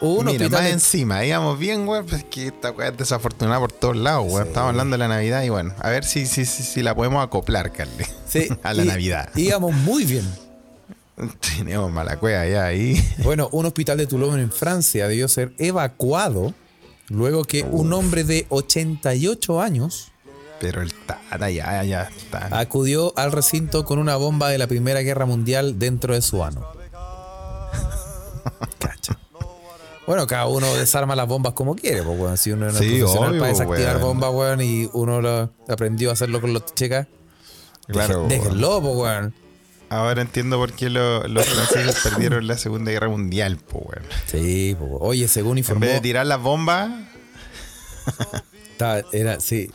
[0.00, 3.58] Un Mira, hospital más de- encima, digamos bien, weón, pues que esta weá es desafortunada
[3.58, 4.44] por todos lados, weón.
[4.44, 4.48] Sí.
[4.50, 7.24] Estamos hablando de la Navidad y bueno, a ver si, si, si, si la podemos
[7.24, 8.08] acoplar, Carles.
[8.28, 9.28] Sí, a la y- Navidad.
[9.34, 10.24] Íbamos muy bien.
[11.56, 13.02] Tenemos mala cueva ya ahí.
[13.22, 16.54] Bueno, un hospital de Toulon en Francia debió ser evacuado
[17.08, 20.12] luego que un hombre de 88 años
[20.60, 22.48] Pero el tata ya, ya está.
[22.58, 26.66] acudió al recinto con una bomba de la Primera Guerra Mundial dentro de su ano.
[28.78, 29.18] Cacha.
[30.06, 32.36] Bueno, cada uno desarma las bombas como quiere, pues, weón.
[32.36, 34.02] Si uno no es Sí, profesional obvio, para desactivar weón.
[34.20, 37.06] bombas, weón, y uno lo aprendió a hacerlo con los checas,
[37.86, 39.34] Claro, déjenlo, pues, weón.
[39.90, 43.58] Ahora entiendo por qué lo- los franceses perdieron la Segunda Guerra Mundial.
[44.30, 44.76] Sí.
[45.00, 46.90] Oye, según En informó, vez de tirar las bombas,
[49.12, 49.70] era, sí,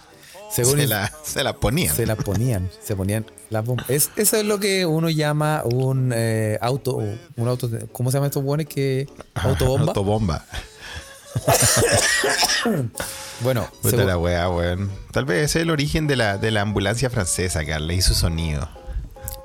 [0.52, 1.94] según se, la- se las ponían.
[1.96, 3.90] se las ponían, se ponían las bombas.
[3.90, 8.28] Es, eso es lo que uno llama un eh, auto, un auto, ¿cómo se llama
[8.28, 9.88] estos buenos que autobomba?
[9.88, 10.46] Autobomba.
[13.42, 14.90] Bueno, Puta la weá, weón.
[15.12, 18.14] Tal vez ese es el origen de la, de la ambulancia francesa, Carla, y su
[18.14, 18.70] sonido.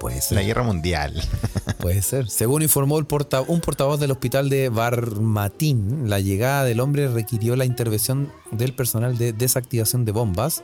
[0.01, 0.44] Puede La ser.
[0.44, 1.14] guerra mundial.
[1.78, 2.28] Puede ser.
[2.28, 7.57] Según informó el porta- un portavoz del hospital de Barmatín, la llegada del hombre requirió
[7.57, 10.62] la intervención del personal de desactivación de bombas,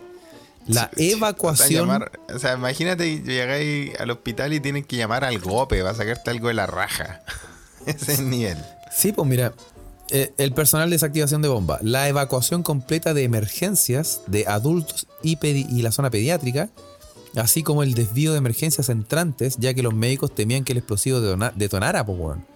[0.67, 1.89] la evacuación.
[1.89, 6.31] llamar- o sea, imagínate llegáis al hospital y tienen que llamar al gope para sacarte
[6.31, 7.23] algo de la raja.
[7.87, 8.59] Ese es el nivel.
[8.95, 9.53] Sí, pues mira,
[10.11, 15.37] eh, el personal de desactivación de bomba, la evacuación completa de emergencias de adultos y
[15.83, 16.69] la zona pediátrica,
[17.37, 21.21] así como el desvío de emergencias entrantes, ya que los médicos temían que el explosivo
[21.21, 22.47] detona- detonara, pues, weón.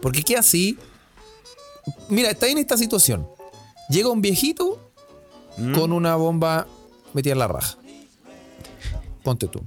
[0.00, 0.78] Porque qué así.
[2.08, 3.26] Mira, está en esta situación.
[3.88, 4.80] Llega un viejito
[5.56, 5.74] Mm.
[5.74, 6.66] con una bomba
[7.14, 7.78] metida en la raja.
[9.22, 9.62] Ponte tú.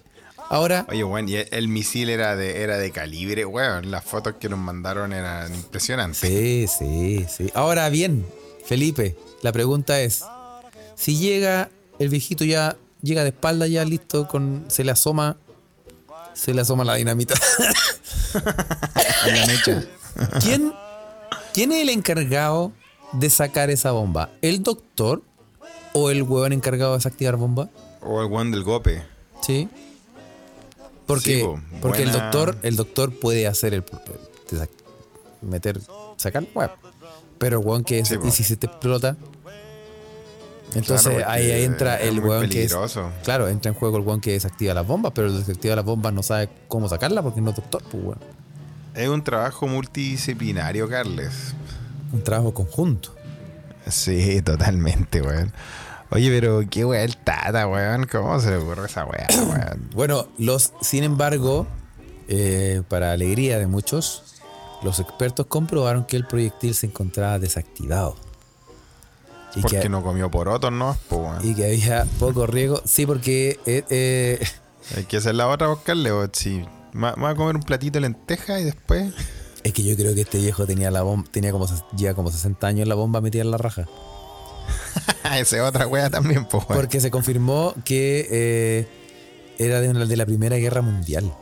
[0.52, 3.92] Ahora, Oye, weón, y el, el misil era de, era de calibre, weón.
[3.92, 6.20] Las fotos que nos mandaron eran impresionantes.
[6.20, 7.52] Sí, sí, sí.
[7.54, 8.26] Ahora bien,
[8.66, 10.24] Felipe, la pregunta es,
[10.96, 15.38] si llega el viejito ya, llega de espalda ya listo, con se le asoma,
[16.34, 17.36] se le asoma la dinamita.
[20.42, 20.74] ¿Quién,
[21.54, 22.72] ¿Quién es el encargado
[23.14, 24.30] de sacar esa bomba?
[24.42, 25.22] ¿El doctor
[25.94, 27.70] o el huevón encargado de desactivar bomba?
[28.02, 29.04] O el weón del gope.
[29.42, 29.68] Sí.
[31.06, 33.84] Porque, Sí, po, porque el doctor, el doctor puede hacer el,
[35.42, 35.82] meter,
[36.18, 36.74] sacar el huevo.
[37.40, 39.18] Pero el huevón que Sí, y si se te explota.
[40.76, 42.76] Entonces Claro, ahí, entra el huevón que es.
[43.24, 46.14] Claro, entra en juego el huevón que desactiva las bombas, pero el desactiva las bombas
[46.14, 48.20] no sabe cómo sacarla porque no es doctor, pues huevón.
[48.96, 51.54] Es un trabajo multidisciplinario, Carles.
[52.12, 53.16] Un trabajo conjunto.
[53.88, 55.54] Sí, totalmente, weón.
[56.12, 58.06] Oye, pero qué weón el tata, weón.
[58.06, 59.90] ¿Cómo se le ocurre esa weá, weón?
[59.94, 61.68] Bueno, los, sin embargo,
[62.28, 64.36] eh, para alegría de muchos,
[64.82, 68.16] los expertos comprobaron que el proyectil se encontraba desactivado.
[69.56, 70.96] Y Porque que, no comió porotos, ¿no?
[71.08, 72.82] Pues, y que había poco riesgo.
[72.86, 74.48] Sí, porque eh, eh,
[74.96, 76.30] Hay que hacer la otra, buscarle, weón.
[76.34, 76.64] Sí.
[76.96, 79.14] Va va a comer un platito de lenteja y después.
[79.64, 82.66] es que yo creo que este viejo tenía la bomba, tenía como lleva como 60
[82.66, 83.88] años la bomba metida en la raja.
[85.24, 86.66] Esa es otra weá también, pues.
[86.66, 88.88] Porque se confirmó que eh,
[89.58, 91.34] era de la Primera Guerra Mundial.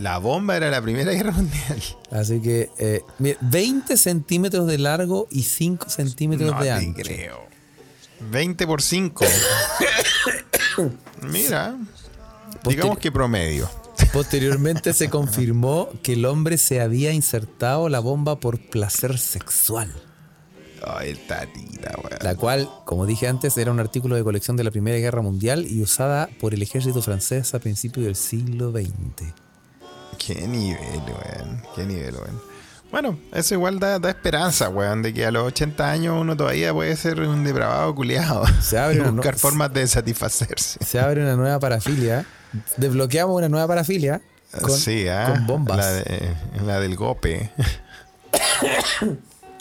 [0.00, 1.82] La bomba era la Primera Guerra Mundial.
[2.10, 7.02] Así que eh, mira, 20 centímetros de largo y 5 centímetros No de ancho.
[7.02, 7.40] creo.
[8.30, 9.24] 20 por 5.
[11.22, 11.76] Mira.
[12.64, 13.68] Digamos que promedio.
[14.12, 19.92] Posteriormente se confirmó que el hombre se había insertado la bomba por placer sexual,
[20.84, 22.18] Ay, tatita, weón.
[22.22, 25.66] la cual, como dije antes, era un artículo de colección de la Primera Guerra Mundial
[25.66, 29.32] y usada por el ejército francés a principios del siglo XX.
[30.26, 31.62] Qué nivel, weón.
[31.74, 32.40] Qué nivel, weón.
[32.90, 36.72] Bueno, eso igual da, da esperanza, weón, de que a los 80 años uno todavía
[36.74, 38.44] puede ser un depravado culiado.
[38.60, 40.84] Se abre y buscar no- formas de satisfacerse.
[40.84, 42.26] Se abre una nueva parafilia,
[42.76, 44.20] desbloqueamos una nueva parafilia
[44.60, 45.78] con, sí, ah, con bombas.
[45.78, 47.50] La, de- la del gope.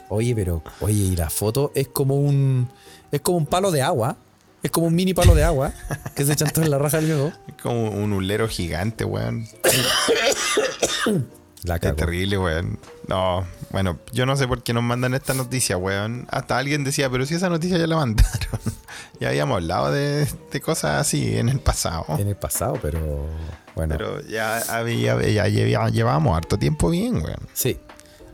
[0.09, 2.69] Oye, pero, oye, y la foto es como un.
[3.11, 4.17] Es como un palo de agua.
[4.63, 5.73] Es como un mini palo de agua
[6.15, 7.31] que se echan todo en la raja del viejo.
[7.47, 9.47] Es como un hulero gigante, weón.
[11.63, 11.95] La Es cago.
[11.95, 12.79] terrible, weón.
[13.07, 16.27] No, bueno, yo no sé por qué nos mandan esta noticia, weón.
[16.31, 18.59] Hasta alguien decía, pero si esa noticia ya la mandaron.
[19.19, 22.05] ya habíamos hablado de, de cosas así en el pasado.
[22.17, 23.27] En el pasado, pero.
[23.75, 23.95] Bueno.
[23.97, 25.47] Pero ya, había, ya
[25.89, 27.47] llevábamos harto tiempo bien, weón.
[27.53, 27.79] Sí.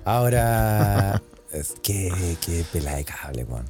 [0.06, 1.22] Ahora.
[1.52, 3.66] es que, que pela de cable, weón.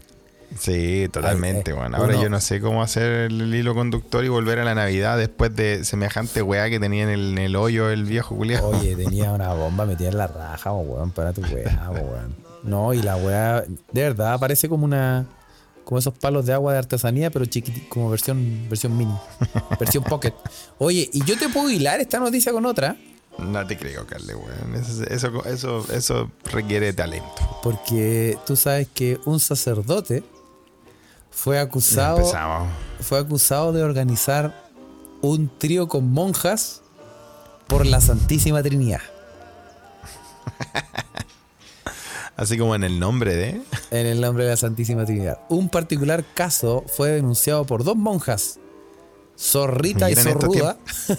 [0.58, 1.94] Sí, totalmente, weón.
[1.96, 5.18] Ahora uno- yo no sé cómo hacer el hilo conductor y volver a la Navidad
[5.18, 8.68] después de semejante weá que tenía en el, en el hoyo el viejo culiao.
[8.70, 12.36] Oye, tenía una bomba metida en la raja, weón, para tu weá, weón.
[12.64, 15.26] No, y la weá, de verdad, parece como una.
[15.84, 19.14] Como esos palos de agua de artesanía, pero chiquitito, como versión, versión mini.
[19.80, 20.34] versión pocket.
[20.80, 22.98] Oye, y yo te puedo hilar esta noticia con otra,
[23.38, 24.76] No te creo, Carle, weón.
[24.76, 27.60] Eso, eso, eso, eso requiere talento.
[27.64, 30.24] porque tú sabes que un sacerdote
[31.38, 32.18] fue acusado.
[32.18, 32.68] Empezamos.
[33.02, 34.66] fue acusado de organizar
[35.22, 36.82] un trío con monjas
[37.68, 39.02] por la Santísima Trinidad.
[42.36, 43.62] Así como en el nombre de.
[43.92, 45.40] En el nombre de la Santísima Trinidad.
[45.50, 48.60] Un particular caso fue denunciado por dos monjas,
[49.38, 50.78] Zorrita y estos Zorruda.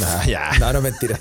[0.00, 0.50] No, ya.
[0.60, 1.20] No, no, mentira.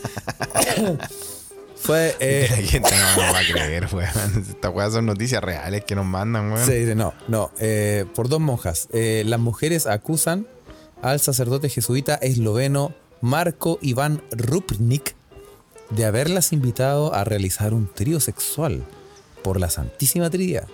[1.87, 2.15] Fue.
[2.19, 4.45] eh, La gente no nos va a creer, weón.
[4.49, 6.65] Estas weas son noticias reales que nos mandan, weón.
[6.65, 8.89] Sí, no, no, eh, por dos monjas.
[8.91, 10.47] Eh, las mujeres acusan
[11.01, 15.15] al sacerdote jesuita esloveno Marco Iván Rupnik
[15.89, 18.83] de haberlas invitado a realizar un trío sexual
[19.41, 20.67] por la Santísima Trinidad.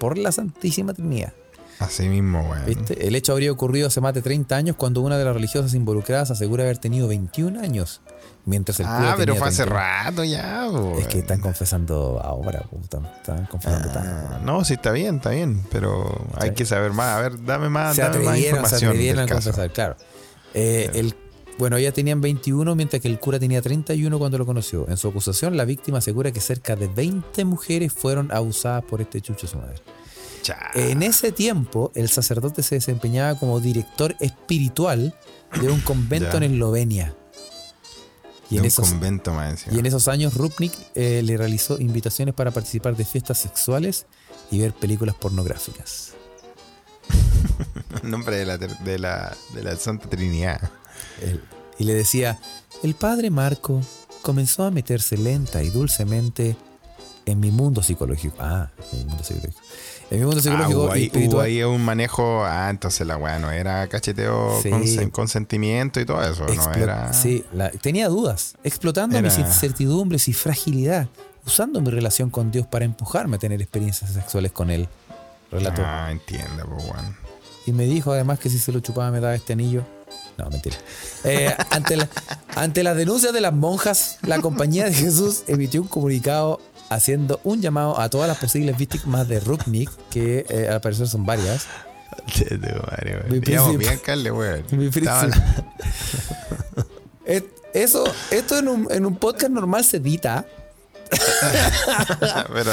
[0.00, 1.32] Por la Santísima Trinidad.
[1.78, 2.66] Así mismo, weón.
[2.66, 3.06] ¿Viste?
[3.06, 6.30] El hecho habría ocurrido hace más de 30 años cuando una de las religiosas involucradas
[6.30, 8.00] asegura haber tenido 21 años.
[8.44, 10.04] Mientras el cura Ah, pero tenía fue hace 31.
[10.04, 10.66] rato ya.
[10.98, 14.34] Es que están confesando ahora, pues, están, están confesando tanto.
[14.34, 15.62] Ah, no, sí, está bien, está bien.
[15.70, 16.54] Pero hay Sí.
[16.54, 17.16] que saber más.
[17.16, 18.88] A ver, dame más, se dame más atrevieron, se información.
[18.90, 19.50] atrevieron a del caso.
[19.50, 19.96] confesar, claro.
[20.54, 21.14] Eh, el,
[21.58, 24.88] bueno, ellas tenían 21, mientras que el cura tenía 31 cuando lo conoció.
[24.88, 29.20] En su acusación, la víctima asegura que cerca de 20 mujeres fueron abusadas por este
[29.20, 29.76] chucho su madre.
[30.74, 35.14] En ese tiempo, el sacerdote se desempeñaba como director espiritual
[35.60, 37.14] de un convento en Eslovenia.
[38.50, 41.78] Y De en, un esos, convento más y en esos años, Rupnik eh, le realizó
[41.78, 44.06] invitaciones para participar de fiestas sexuales
[44.50, 46.14] y ver películas pornográficas.
[48.02, 50.70] Nombre de la, de la, de la Santa Trinidad.
[51.20, 51.42] Él-
[51.78, 52.40] y le decía,
[52.82, 53.80] el padre Marco
[54.22, 56.56] comenzó a meterse lenta y dulcemente
[57.24, 58.36] en mi mundo psicológico.
[58.40, 59.60] Ah, en mi mundo psicológico.
[60.10, 61.34] En mi mundo Ah, psicológico hubo y ahí, espiritual.
[61.36, 62.44] hubo ahí un manejo.
[62.44, 64.70] Ah, entonces la weá no era cacheteo Sí.
[64.70, 66.46] con sen- consentimiento y todo eso.
[66.46, 67.12] No Explo- era.
[67.12, 71.08] Sí, la- tenía dudas, explotando Era- mis incertidumbres y fragilidad,
[71.46, 74.88] usando mi relación con Dios para empujarme a tener experiencias sexuales con Él.
[75.50, 75.82] Relató.
[75.84, 77.16] Ah, entiende, pues, weón.
[77.66, 79.84] Y me dijo además que si se lo chupaba me daba este anillo.
[80.38, 80.76] No, mentira.
[81.24, 82.08] Eh, ante, la-
[82.54, 87.60] ante las denuncias de las monjas, la Compañía de Jesús emitió un comunicado haciendo un
[87.60, 91.66] llamado a todas las posibles víctimas de Rupnik, que eh, al parecer son varias.
[92.90, 93.22] Madre.
[93.28, 93.38] Mi
[93.76, 94.64] bien, Carle, weón.
[94.72, 94.88] Mi
[97.74, 100.46] Eso, esto en un, en un podcast normal se edita.
[102.52, 102.72] pero,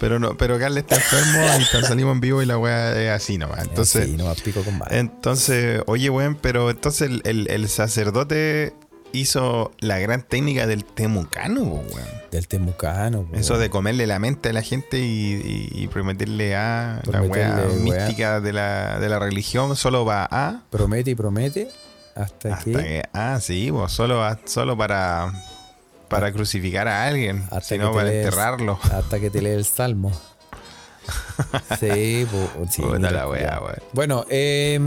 [0.00, 3.38] pero no, pero Carle está enfermo y salimos en vivo y la weá es así
[3.38, 3.62] nomás.
[3.64, 8.74] Entonces, sí, no pico con entonces, oye, weón, pero entonces el, el- el sacerdote
[9.14, 12.08] hizo la gran técnica del temucano, weón.
[12.30, 13.22] Del temucano.
[13.22, 13.36] po.
[13.36, 17.54] Eso de comerle la mente a la gente y, y, y prometerle a la weá
[17.54, 20.62] Prometerle, mística de la, de la religión, solo va a.
[20.70, 21.68] Promete y promete
[22.14, 25.32] hasta, Hasta que, que, ah, sí, pues, solo, solo para,
[26.08, 28.78] para crucificar a alguien, sino para lees- enterrarlo.
[28.82, 30.12] Hasta que te lee el salmo.
[31.80, 33.76] sí, po- sí, mira, la weá, weón.
[33.92, 34.78] Bueno, eh,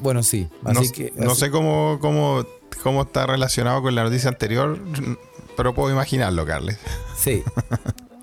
[0.00, 0.48] bueno, sí.
[0.64, 1.12] Así no, que.
[1.16, 2.44] no así- sé cómo, cómo,
[2.82, 4.78] cómo está relacionado con la noticia anterior,
[5.56, 6.78] pero puedo imaginarlo, Carles.
[7.16, 7.42] Sí.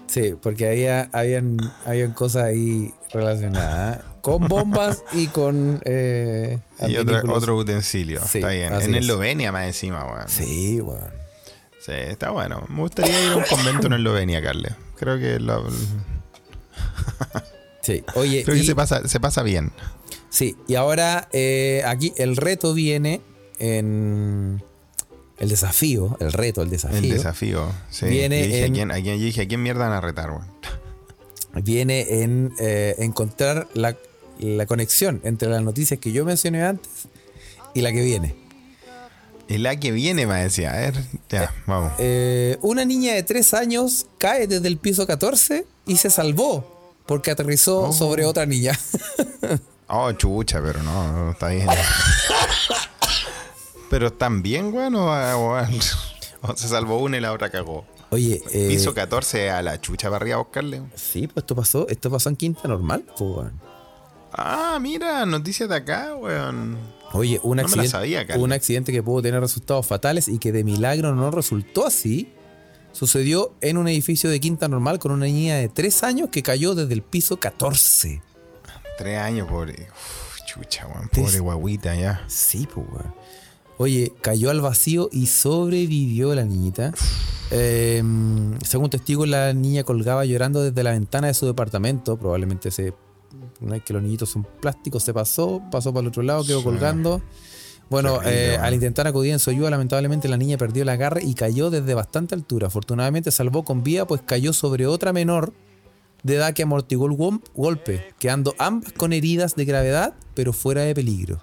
[0.07, 4.01] Sí, porque había, habían, habían cosas ahí relacionadas ¿eh?
[4.21, 5.81] con bombas y con.
[5.83, 8.21] Eh, Y otro, otro utensilio.
[8.25, 8.71] Sí, está bien.
[8.75, 9.01] En es.
[9.01, 10.29] Eslovenia más encima, weón.
[10.29, 10.45] Sí.
[10.45, 11.11] Sí, weón.
[11.87, 12.63] está bueno.
[12.69, 14.73] Me gustaría ir a un convento en Eslovenia, Carles.
[14.97, 15.67] Creo que, lo-
[17.81, 18.03] Sí.
[18.15, 19.71] Oye, creo que se, pasa, se pasa bien.
[20.35, 23.21] Sí, y ahora eh, aquí el reto viene
[23.57, 24.61] en.
[25.37, 26.97] El desafío, el reto, el desafío.
[26.97, 27.71] El desafío.
[27.89, 28.05] Sí.
[28.07, 30.01] Viene Yo dije, en- ¿a, quién, a quién- yo dije, ¿a quién mierda van a
[30.01, 30.45] retar, weón?
[31.63, 33.95] viene en eh, encontrar la,
[34.39, 36.89] la conexión entre las noticias que yo mencioné antes
[37.73, 38.35] y la que viene.
[39.47, 40.73] Y la que viene, me decía.
[40.73, 40.95] A ver,
[41.29, 41.93] ya, vamos.
[41.99, 47.31] Eh, una niña de 3 años cae desde el piso 14 y se salvó porque
[47.31, 47.93] aterrizó Oh.
[47.93, 48.77] sobre otra niña.
[49.87, 51.67] Oh, chucha, pero no, no, está bien.
[53.89, 57.85] pero están bien, weón, o, o- se salvó una y la otra cagó.
[58.11, 60.83] Oye, eh, Piso 14 a la chucha para arriba a buscarle.
[60.95, 63.59] sí, pues esto pasó, esto pasó en Quinta Normal, pues, weón.
[64.31, 66.77] Ah, mira, noticias de acá, weón.
[67.13, 70.63] Oye, un No accidente, sabía, un accidente que pudo tener resultados fatales y que de
[70.63, 72.33] milagro no resultó así,
[72.91, 76.75] sucedió en un edificio de Quinta Normal con una niña de 3 años que cayó
[76.75, 78.21] desde el piso 14.
[78.97, 79.87] Tres años, pobre.
[79.91, 81.09] Uf, chucha, weón.
[81.11, 82.23] Tres- Pobre guaguita, ya.
[82.27, 83.13] Sí, pues, weón.
[83.77, 86.93] Oye, cayó al vacío y sobrevivió la niñita.
[87.51, 88.01] Eh,
[88.65, 92.17] según testigos, la niña colgaba llorando desde la ventana de su departamento.
[92.17, 92.93] Probablemente se.
[93.59, 96.59] No es que los niñitos son plásticos, se pasó, pasó para el otro lado, quedó
[96.59, 96.63] Sí.
[96.63, 97.21] colgando.
[97.89, 101.35] Bueno, eh, al intentar acudir en su ayuda, lamentablemente la niña perdió el agarre y
[101.35, 102.67] cayó desde bastante altura.
[102.67, 105.53] Afortunadamente salvó con vida, pues cayó sobre otra menor
[106.25, 110.95] de edad que amortiguó el golpe, quedando ambas con heridas de gravedad, pero fuera de
[110.95, 111.39] peligro.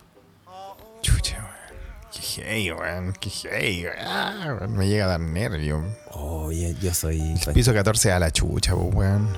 [1.03, 2.03] Chucha, weón.
[2.11, 3.13] Qué hey, weón.
[3.21, 4.77] Qué hey, weón.
[4.77, 5.85] Me llega a dar nervio.
[6.11, 7.23] Oye, yo soy.
[7.55, 9.29] Piso 14 a la chucha, weón.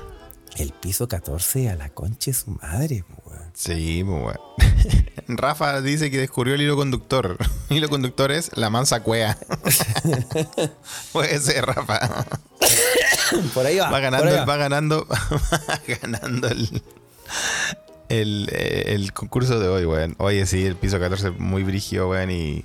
[0.57, 3.24] El piso 14 a la concha de su madre, weón.
[3.55, 4.39] Sí, pues, weón.
[5.29, 7.39] Rafa dice que descubrió el hilo conductor.
[7.71, 9.39] El hilo conductor es la mansa cuea.
[11.13, 12.27] Puede ser, Rafa.
[13.55, 13.91] Por ahí va.
[13.91, 16.83] Va ganando, va ganando, va ganando el,
[18.11, 20.15] el, eh, el concurso de hoy, weón.
[20.19, 22.65] Oye, sí, el piso 14 muy brígido, weón, y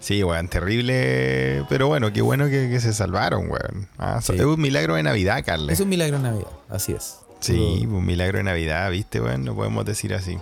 [0.00, 3.88] sí, weón, terrible, pero bueno, qué bueno que, que se salvaron, weón.
[3.98, 4.34] Ah, Sí.
[4.34, 5.74] Es un milagro de Navidad, Carles.
[5.74, 7.16] Es un milagro en Navidad, así es.
[7.40, 9.44] Sí, un milagro de Navidad, ¿viste, weón?
[9.44, 10.38] No podemos decir así.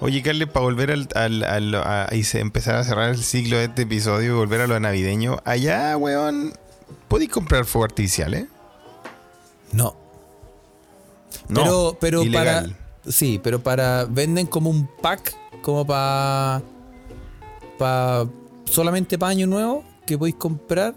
[0.00, 3.56] Oye, Carles, para volver al, al, al- a- y se- empezar a cerrar el ciclo
[3.58, 6.52] de este episodio y volver a lo navideño, allá, weón,
[7.08, 8.46] ¿podéis comprar fuego artificial, eh?
[9.72, 9.96] No.
[11.48, 12.76] No, pero pero ilegal.
[13.02, 13.12] para.
[13.12, 14.04] Sí, pero para.
[14.04, 16.62] Venden como un pack, como para.
[17.78, 18.26] Para.
[18.64, 20.94] Solamente para Año Nuevo, que podéis comprar.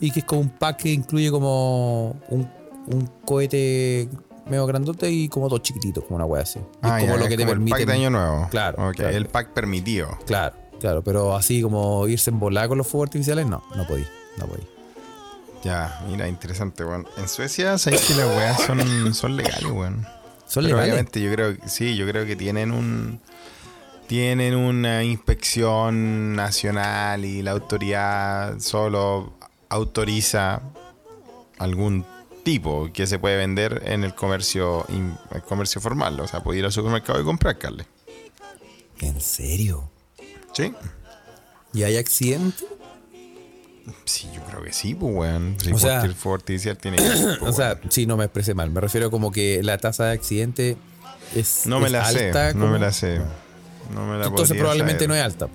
[0.00, 2.16] Y que es como un pack que incluye como.
[2.28, 2.48] Un,
[2.86, 4.08] un cohete
[4.48, 6.60] medio grandote y como dos chiquititos, como una wea así.
[6.82, 7.76] Ah, es como ya, lo es que te como el permite.
[7.78, 8.48] pack de Año Nuevo.
[8.50, 10.18] Claro, el pack permitido.
[10.26, 11.02] Claro, claro.
[11.02, 14.04] Pero así como irse en volar con los fuegos artificiales, no, no podí.
[14.38, 14.62] No podí.
[15.64, 17.06] Ya, mira, interesante, weón.
[17.16, 20.06] En Suecia, sabéis que las weas son, son legales, weón.
[20.46, 20.84] Son Pero legales.
[20.92, 23.20] obviamente yo creo que sí, yo creo que tienen un
[24.06, 29.34] tienen una inspección nacional y la autoridad solo
[29.68, 30.62] autoriza
[31.58, 32.06] algún
[32.52, 36.60] tipo que se puede vender en el comercio in- el comercio formal, o sea, puede
[36.60, 37.84] ir al supermercado y comprar carne.
[39.00, 39.90] ¿En serio?
[40.54, 40.72] ¿Sí?
[41.74, 42.64] ¿Y hay accidente?
[44.06, 45.56] Sí, yo creo que sí, pues weón.
[45.62, 47.90] Si O sea- el fuego artificial tiene que ser, pues, O sea, weón.
[47.92, 48.70] sí, no me expresé mal.
[48.70, 50.76] Me refiero como que la tasa de accidente
[51.34, 51.66] es.
[51.66, 53.20] no me es la alta, sé, no me la sé.
[53.92, 55.08] No me la Entonces probablemente saber.
[55.10, 55.48] no es alta.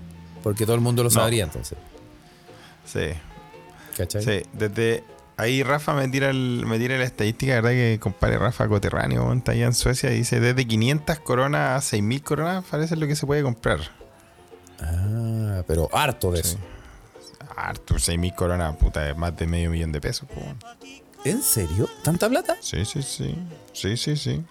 [0.43, 1.13] Porque todo el mundo lo No.
[1.15, 1.77] sabría entonces.
[2.85, 3.09] Sí.
[3.97, 4.23] ¿Cachai?
[4.23, 5.03] Sí, desde
[5.43, 7.71] ahí Rafa me tira, el, me tira la estadística, ¿verdad?
[7.71, 12.23] Que compadre Rafa Coterráneo, está allá en Suecia, y dice desde 500 coronas a 6000
[12.23, 13.79] coronas, parece lo que se puede comprar.
[14.81, 16.49] Ah, pero harto de Sí.
[16.49, 16.57] eso.
[17.55, 20.27] Harto, 6000 coronas, puta, es más de medio millón de pesos.
[20.27, 20.41] po.
[21.23, 21.87] ¿En serio?
[22.03, 22.57] ¿Tanta plata?
[22.61, 23.35] Sí, sí, sí.
[23.71, 24.43] Sí, sí, sí.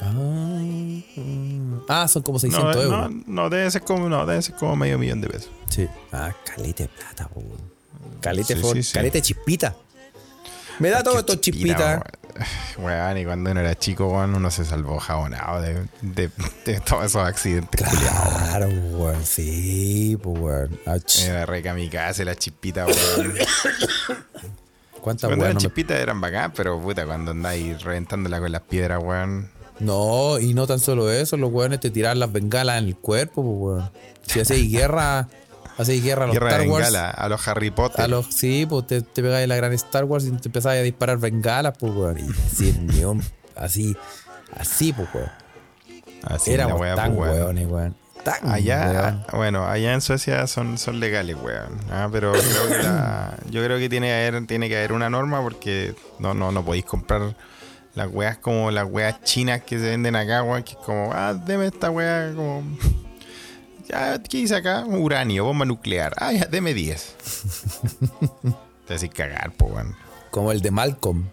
[0.00, 1.80] Ah, mm.
[1.88, 3.10] Ah, son como No, 600 no, euros.
[3.26, 5.50] no, debe ser como, no, debe ser como medio millón de pesos.
[5.68, 5.88] Sí.
[6.12, 7.42] Ah, calete de plata, po.
[8.20, 8.92] Calete, Sí, for- sí, sí.
[8.92, 9.74] calete chispita.
[10.80, 12.02] Me da todo esto chispita.
[12.78, 16.30] Weón, y cuando uno era chico, weón, uno se salvó jabonado de, de,
[16.64, 17.86] de todos esos accidentes.
[17.86, 19.24] Claro, weón.
[19.24, 20.80] Sí, pues, weón.
[20.86, 23.34] Ach, Era re kamikaze, la chispita, weón.
[25.00, 25.54] ¿Cuántas Cuando weón?
[25.54, 29.50] las no me- chispitas eran bacán, pero puta, cuando andáis reventándola con las piedras, weón.
[29.78, 33.42] No, y no tan solo eso, los weones te tiraban las bengalas en el cuerpo,
[33.42, 33.90] pues, weón.
[34.26, 35.28] Si hacéis guerra,
[35.78, 36.84] hacéis guerra a los Guerra de Star Wars.
[36.86, 38.00] bengala, a los Harry Potter.
[38.04, 40.82] A los, sí, pues te, te pegáis la gran Star Wars y te empezabas a
[40.82, 42.18] disparar bengalas, pues, weón.
[42.18, 43.22] Y así, weón,
[43.56, 43.96] así,
[44.56, 45.30] así, pues, weón.
[46.24, 47.42] Así la wea, tan pues, weón.
[47.44, 47.96] weones, weón.
[48.22, 49.24] Tan Allá, weón.
[49.38, 51.78] bueno, allá en Suecia son, son legales, weón.
[51.90, 55.08] Ah, pero creo que la- yo creo que tiene que, haber, tiene que haber una
[55.08, 57.34] norma porque no, no, no podéis comprar
[57.94, 61.32] las weas como las weas chinas que se venden acá, weón, que es como, ah,
[61.32, 62.62] deme esta wea como...
[63.90, 64.84] Ya, ¿qué hice acá?
[64.86, 66.14] Uranio, bomba nuclear.
[66.16, 67.14] Ah, ya, deme 10.
[68.86, 69.96] Te decís cagar, po, weón.
[70.30, 71.24] Como el de Malcolm.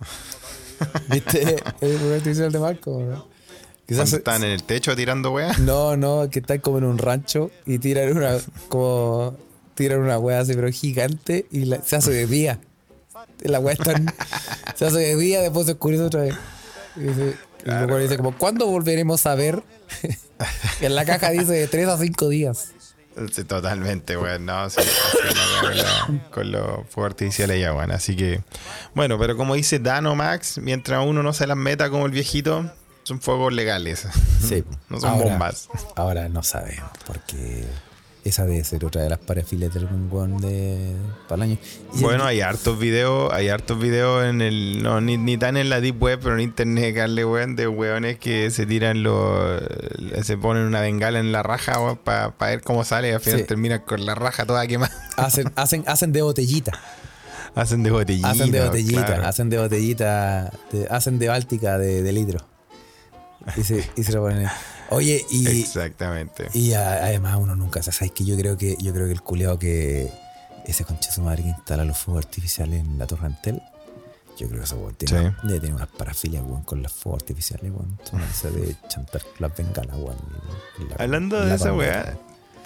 [1.08, 1.56] ¿Viste?
[1.80, 3.26] El de Malcolm, ¿no?
[3.86, 5.58] Quizás están en el techo tirando weas.
[5.60, 8.36] No, no, que están como en un rancho y tiran una,
[8.68, 9.36] como,
[9.74, 12.58] tiran una wea así, pero gigante y la- se hace de día.
[13.42, 14.12] La wea está en-
[14.74, 16.34] se hace de día, después se oscurece otra vez.
[16.96, 17.06] Y,
[17.66, 19.62] y weón dice como, ¿cuándo volveremos a ver?
[20.80, 22.72] en la caja dice de 3 a 5 días.
[23.32, 24.44] Sí, totalmente, weón.
[24.44, 24.80] No, sí,
[26.30, 27.90] con, los fuegos artificiales ya, weón.
[27.90, 28.42] Así que,
[28.94, 32.70] bueno, pero como dice Dano Max, mientras uno no se las meta como el viejito,
[33.04, 34.06] son fuegos legales.
[34.46, 34.64] Sí.
[34.88, 35.68] No son Ahora- bombas.
[35.96, 37.64] Ahora no sabemos, porque
[38.28, 40.92] esa debe ser otra de las parafiles del algún weón de
[41.28, 41.58] para el año.
[41.94, 45.68] Y Bueno, hay hartos videos, hay hartos videos en el, no, ni, ni tan en
[45.70, 49.62] la deep web, pero en internet, Carle, weón, de weones que se tiran los,
[50.22, 53.40] se ponen una bengala en la raja, weón, para ver cómo sale y al final
[53.40, 53.46] Sí.
[53.46, 54.92] terminan con la raja toda quemada.
[55.16, 56.72] hacen, hacen, hacen de botellita.
[57.56, 58.28] Hacen de botellita.
[58.30, 59.26] Hacen de botellita, claro.
[59.26, 62.46] hacen de botellita, de- hacen de báltica de, de litro.
[63.56, 64.46] Y se, y se lo ponen.
[64.90, 66.48] Oye, y, Exactamente.
[66.54, 69.58] y además uno nunca se sabe que yo creo que yo creo que el culeado
[69.58, 70.10] que
[70.64, 73.62] ese concha su madre que instala los fuegos artificiales en la Torre Antel,
[74.38, 75.36] yo creo que weón tiene, Sí.
[75.46, 77.98] debe tener unas parafilias weón, con los fuegos artificiales, weón.
[78.30, 80.16] Esas de chantar las bengalas, weón.
[80.90, 82.16] la- Hablando de esa weá,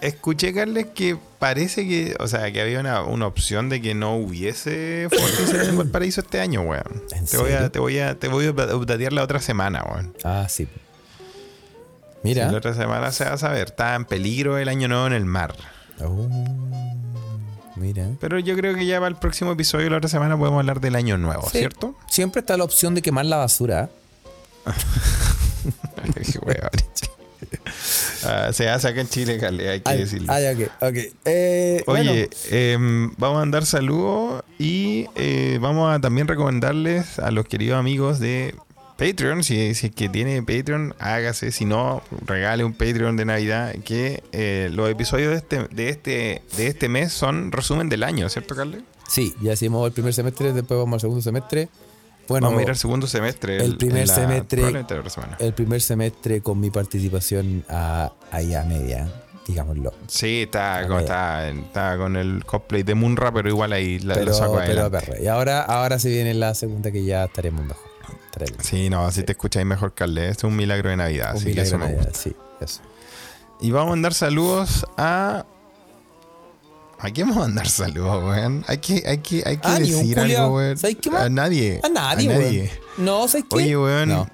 [0.01, 4.17] escuché, Carles, que parece que, o sea, que había una, una opción de que no
[4.17, 7.03] hubiese fuegos artificiales en Valparaíso este año, weón.
[7.13, 10.15] ¿En Te voy, a, te, voy a, te voy a updatear la otra semana, weón.
[10.25, 10.67] Ah, sí.
[12.23, 12.51] Sí, Mira.
[12.53, 13.69] la otra semana se va a saber.
[13.69, 15.55] Está en peligro el año nuevo en el mar.
[16.03, 16.29] Oh,
[17.77, 18.09] mira.
[18.21, 20.97] Pero yo creo que ya para el próximo episodio, la otra semana, podemos hablar del
[20.97, 21.59] año nuevo, Sí.
[21.59, 21.95] ¿cierto?
[22.09, 23.89] Siempre está la opción de quemar la basura.
[28.23, 30.31] Ah, se hace acá en Chile, Carles, hay que Ay, decirlo.
[30.33, 30.97] ay, ok, ok.
[31.25, 37.31] Eh, bueno, Oye, em, vamos a mandar saludos y eh, vamos a también recomendarles a
[37.31, 38.55] los queridos amigos de
[39.01, 41.51] Patreon, si, si es que tiene Patreon, hágase.
[41.53, 43.75] Si no, regale un Patreon de Navidad.
[43.85, 48.29] Que eh, los episodios de este, de, este, de este mes son resumen del año,
[48.29, 48.83] ¿cierto, Carle?
[49.09, 51.69] Sí, ya hicimos el primer semestre, después vamos al segundo semestre.
[52.29, 53.57] Bueno, Vamos a ir al segundo semestre.
[53.65, 54.87] el primer la- semestre-
[55.41, 59.13] el primer semestre con mi participación a, ahí a media,
[59.49, 59.93] digámoslo.
[60.07, 64.27] Sí, está, con, está, está con el cosplay de Munra, pero igual ahí la, pero,
[64.27, 65.07] lo saco pero adelante.
[65.07, 65.21] perra.
[65.21, 67.90] Y ahora, ahora se viene la segunda que ya estaremos mejor.
[68.63, 70.29] Sí, no, así te escucháis mejor, Carle.
[70.29, 72.11] Este es un milagro de Navidad, Un así que milagro eso me de gusta.
[72.11, 72.81] Navidad, Sí, eso.
[73.61, 75.45] Y vamos a mandar saludos a.
[76.99, 78.63] ¿A quién vamos a mandar saludos, weón?
[78.69, 80.77] Hay que, hay que, hay que Ah, decir algo, weón.
[80.77, 81.23] ¿Sabes qué más?
[81.23, 81.81] A nadie.
[81.83, 82.69] A nadie, A weón.
[82.99, 83.57] No, ¿sabes qué?
[83.57, 84.09] Oye, weón.
[84.11, 84.29] No.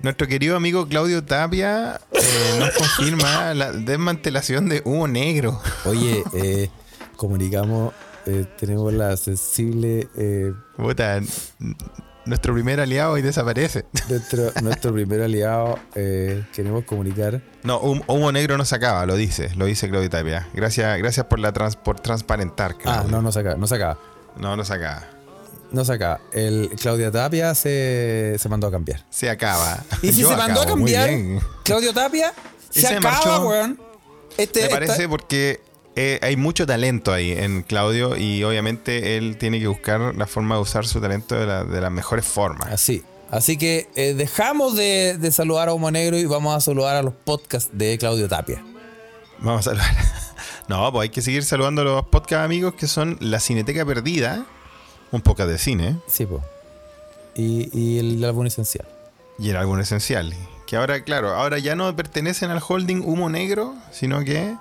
[0.00, 5.58] Nuestro querido amigo Claudio Tapia eh, nos confirma la desmantelación de humo negro.
[5.86, 6.68] Oye, eh,
[7.16, 7.94] comunicamos,
[8.26, 10.06] eh, tenemos la sensible,
[10.76, 11.20] Puta,
[12.26, 13.84] nuestro primer aliado hoy desaparece.
[14.08, 17.40] nuestro, nuestro primer aliado, eh, queremos comunicar.
[17.62, 20.48] No, hum- humo negro no se acaba, lo dice, lo dice Claudio Tapia.
[20.54, 23.10] Gracias, gracias por la trans- por transparentar, Ah, Claudio.
[23.10, 23.98] no, no se acaba, no se acaba.
[24.38, 25.02] no, no se acaba.
[25.72, 26.20] No se acaba.
[26.32, 29.04] El Claudia Tapia se, se mandó a cambiar.
[29.10, 29.78] Se acaba.
[30.02, 31.10] Y si Yo se mandó a cambiar.
[31.64, 32.32] Claudio Tapia
[32.72, 33.48] Y se, se acaba, marchó.
[33.48, 33.80] weón.
[34.36, 35.60] Este, Me esta- parece porque
[35.96, 40.54] eh, hay mucho talento ahí en Claudio y obviamente él tiene que buscar la forma
[40.56, 42.70] de usar su talento de, la- de las mejores formas.
[42.70, 43.02] Así.
[43.30, 47.02] Así que eh, dejamos de, de saludar a Humo Negro y vamos a saludar a
[47.02, 48.62] los podcasts de Claudio Tapia.
[49.40, 49.90] Vamos a saludar.
[50.68, 54.44] No, pues hay que seguir saludando a los podcast amigos que son La Cineteca Perdida,
[55.12, 56.42] un podcast de cine Sí, pues.
[57.36, 58.84] Y, y el álbum esencial.
[59.38, 60.34] y el álbum esencial.
[60.66, 64.56] Que ahora, claro, ahora ya no pertenecen al holding Humo Negro, sino que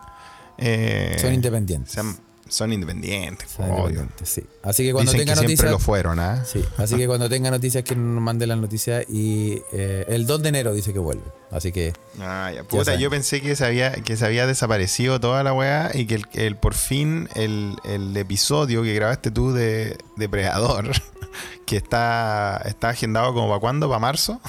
[0.58, 1.94] eh, Son independientes.
[1.94, 3.78] sean- son independientes, Son obvio.
[3.90, 4.44] independientes, sí.
[4.62, 5.72] Así que cuando Dicen tenga que siempre noticias.
[5.72, 6.46] lo fueron, ¿ah?
[6.46, 10.44] Sí, así que cuando tenga noticias que nos mande las noticias y eh, el 2
[10.44, 11.24] de enero dice que vuelve.
[11.50, 12.64] Así que Ah, ya.
[12.64, 16.16] Puta, yo pensé que se había, que se había desaparecido toda la weá y que
[16.16, 20.92] el, el- por fin el, el episodio que grabaste tú de Depredador,
[21.66, 24.40] que está, está agendado como para cuándo, para marzo,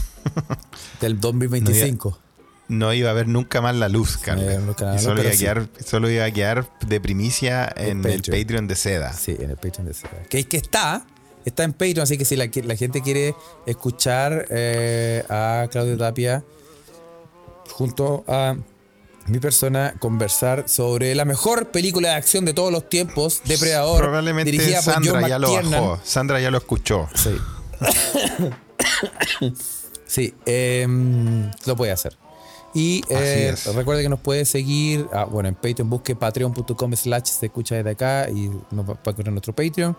[1.01, 2.11] del 2025.
[2.21, 2.26] no
[2.69, 4.47] iba a ver nunca más la luz, iba a Carlos.
[4.47, 5.39] ver nunca más Y la solo luz, iba, a sí.
[5.45, 8.41] quedar, solo iba a quedar de primicia en el Patreon.
[8.41, 9.12] Patreon de Seda.
[9.12, 10.23] Sí, en el Patreon de Seba.
[10.29, 11.07] Que es que está,
[11.45, 13.35] está en Patreon, así que si la, la gente quiere
[13.67, 16.45] escuchar eh, a Claudio Tapia
[17.71, 18.57] junto a
[19.27, 24.51] mi persona conversar sobre la mejor película de acción de todos los tiempos, Depredador, Probablemente
[24.53, 26.01] dirigida por Sandra John ya lo bajó.
[26.05, 27.09] Sandra ya lo escuchó.
[27.14, 27.37] Sí.
[30.07, 32.17] sí, em, lo puede hacer.
[32.79, 37.47] Y eh, recuerde que nos puede seguir, ah, bueno, en Patreon busque patreon.com slash se
[37.47, 39.97] escucha desde acá y nos va a encontrar nuestro Patreon,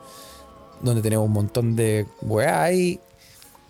[0.82, 3.00] donde tenemos un montón de weá ahí.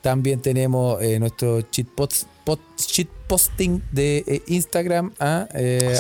[0.01, 5.47] También tenemos eh, nuestro cheat, post, pot- cheat posting de eh, Instagram, ah,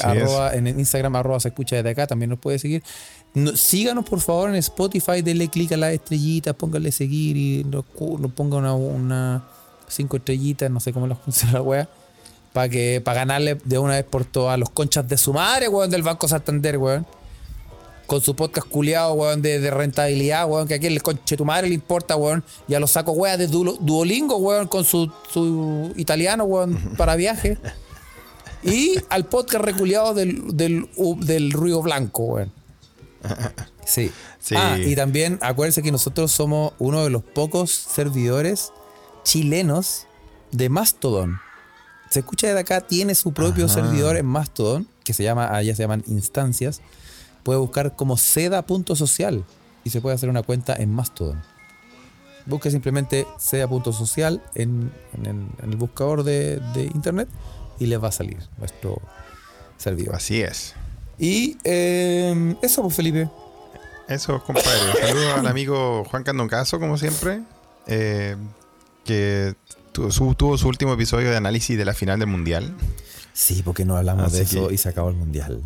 [0.03, 2.83] arroba, en Instagram arroba se escucha desde acá, también nos puede seguir.
[3.33, 7.85] No- síganos por favor en Spotify, denle clic a las estrellitas, pónganle seguir y nos,
[8.19, 9.47] nos ponga una, una
[9.87, 11.89] cinco estrellitas, no sé cómo las funciona la wea,
[12.53, 15.89] para que para ganarle de una vez por todas los conchas de su madre, weón,
[15.89, 17.05] del Banco Santander, weón.
[18.05, 21.43] Con su podcast culiado, weón, de, de rentabilidad, weón, que a quien el conche tu
[21.45, 22.43] madre le importa, weón.
[22.67, 27.57] Y a los saco, weón, de Duolingo, weón, con su, su italiano, weón, para viaje.
[28.63, 30.89] Y al podcast reculeado del, del,
[31.19, 32.51] del Río Blanco, weón.
[33.85, 34.11] Sí.
[34.39, 34.53] Sí.
[34.57, 38.73] Ah, y también acuérdense que nosotros somos uno de los pocos servidores
[39.23, 40.07] chilenos
[40.51, 41.39] de Mastodon.
[42.09, 43.75] Se escucha desde acá, tiene su propio Ajá.
[43.75, 46.81] servidor en Mastodon, que se llama, allá se llaman instancias.
[47.43, 49.43] Puede buscar como seda.social
[49.83, 51.41] y se puede hacer una cuenta en Mastodon.
[52.45, 57.27] Busque simplemente seda.social en, en el, en el buscador de, de internet
[57.79, 59.01] y les va a salir nuestro
[59.77, 60.15] servidor.
[60.15, 60.73] Así es.
[61.19, 63.29] Y eh, eso, pues Felipe.
[64.07, 64.93] Eso, compadre.
[65.01, 67.41] Saludos al amigo Juan Candoncaso, como siempre.
[67.87, 68.37] eh,
[69.03, 69.55] que
[70.11, 72.75] su- tuvo su último episodio de análisis de la final del mundial.
[73.33, 75.61] Sí, porque no hablamos de eso que- y se acabó el mundial.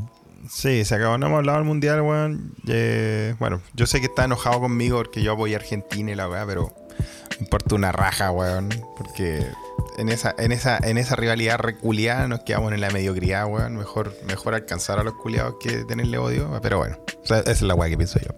[0.49, 1.17] Sí, se acabó.
[1.17, 2.53] No hemos hablado del mundial, weón.
[2.67, 6.27] Eh, bueno, yo sé que está enojado conmigo porque yo apoyé a Argentina y la
[6.27, 6.73] weá, pero
[7.39, 8.69] me importa una raja, weón.
[8.97, 9.45] Porque
[9.97, 13.77] en esa, en esa, en esa rivalidad reculiada nos quedamos en la mediocridad, weón.
[13.77, 16.59] Mejor, mejor alcanzar a los culiados que tenerle odio.
[16.61, 18.31] Pero bueno, o sea, esa es la weá que pienso yo.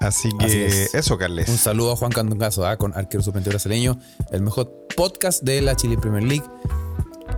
[0.00, 1.48] Así que eso, Carles.
[1.48, 2.68] Un saludo a Juan Candongazo, ¿eh?
[2.68, 3.98] Ah, con arquero suplente brasileño,
[4.30, 6.44] el mejor podcast de la Chile Premier League.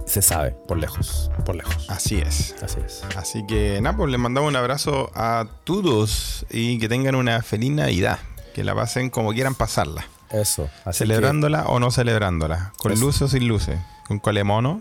[0.06, 1.86] Se sabe, por lejos, por lejos.
[1.88, 2.54] Así es.
[2.62, 3.02] Así es.
[3.16, 7.70] Así que nada, pues les mandamos un abrazo a todos y que tengan una feliz
[7.70, 8.18] Navidad.
[8.54, 10.06] Que la pasen como quieran pasarla.
[10.30, 10.68] Eso.
[10.84, 12.72] Así celebrándola o no celebrándola.
[12.78, 13.78] Con luces o sin luces.
[14.06, 14.80] Con colemono.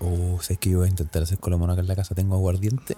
[0.00, 2.14] Uh, sé que yo voy a intentar hacer colemono acá en la casa.
[2.14, 2.96] Tengo aguardiente.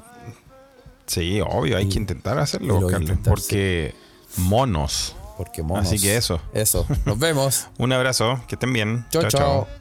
[1.06, 3.18] Sí, obvio, hay que intentar hacerlo, Carles.
[3.24, 3.94] Porque
[4.36, 5.16] monos.
[5.36, 5.86] Porque monos.
[5.86, 6.40] Así que eso.
[6.52, 6.86] Eso.
[7.06, 7.68] Nos vemos.
[7.78, 8.40] Un abrazo.
[8.46, 9.06] Que estén bien.
[9.10, 9.28] chao.
[9.28, 9.79] chao.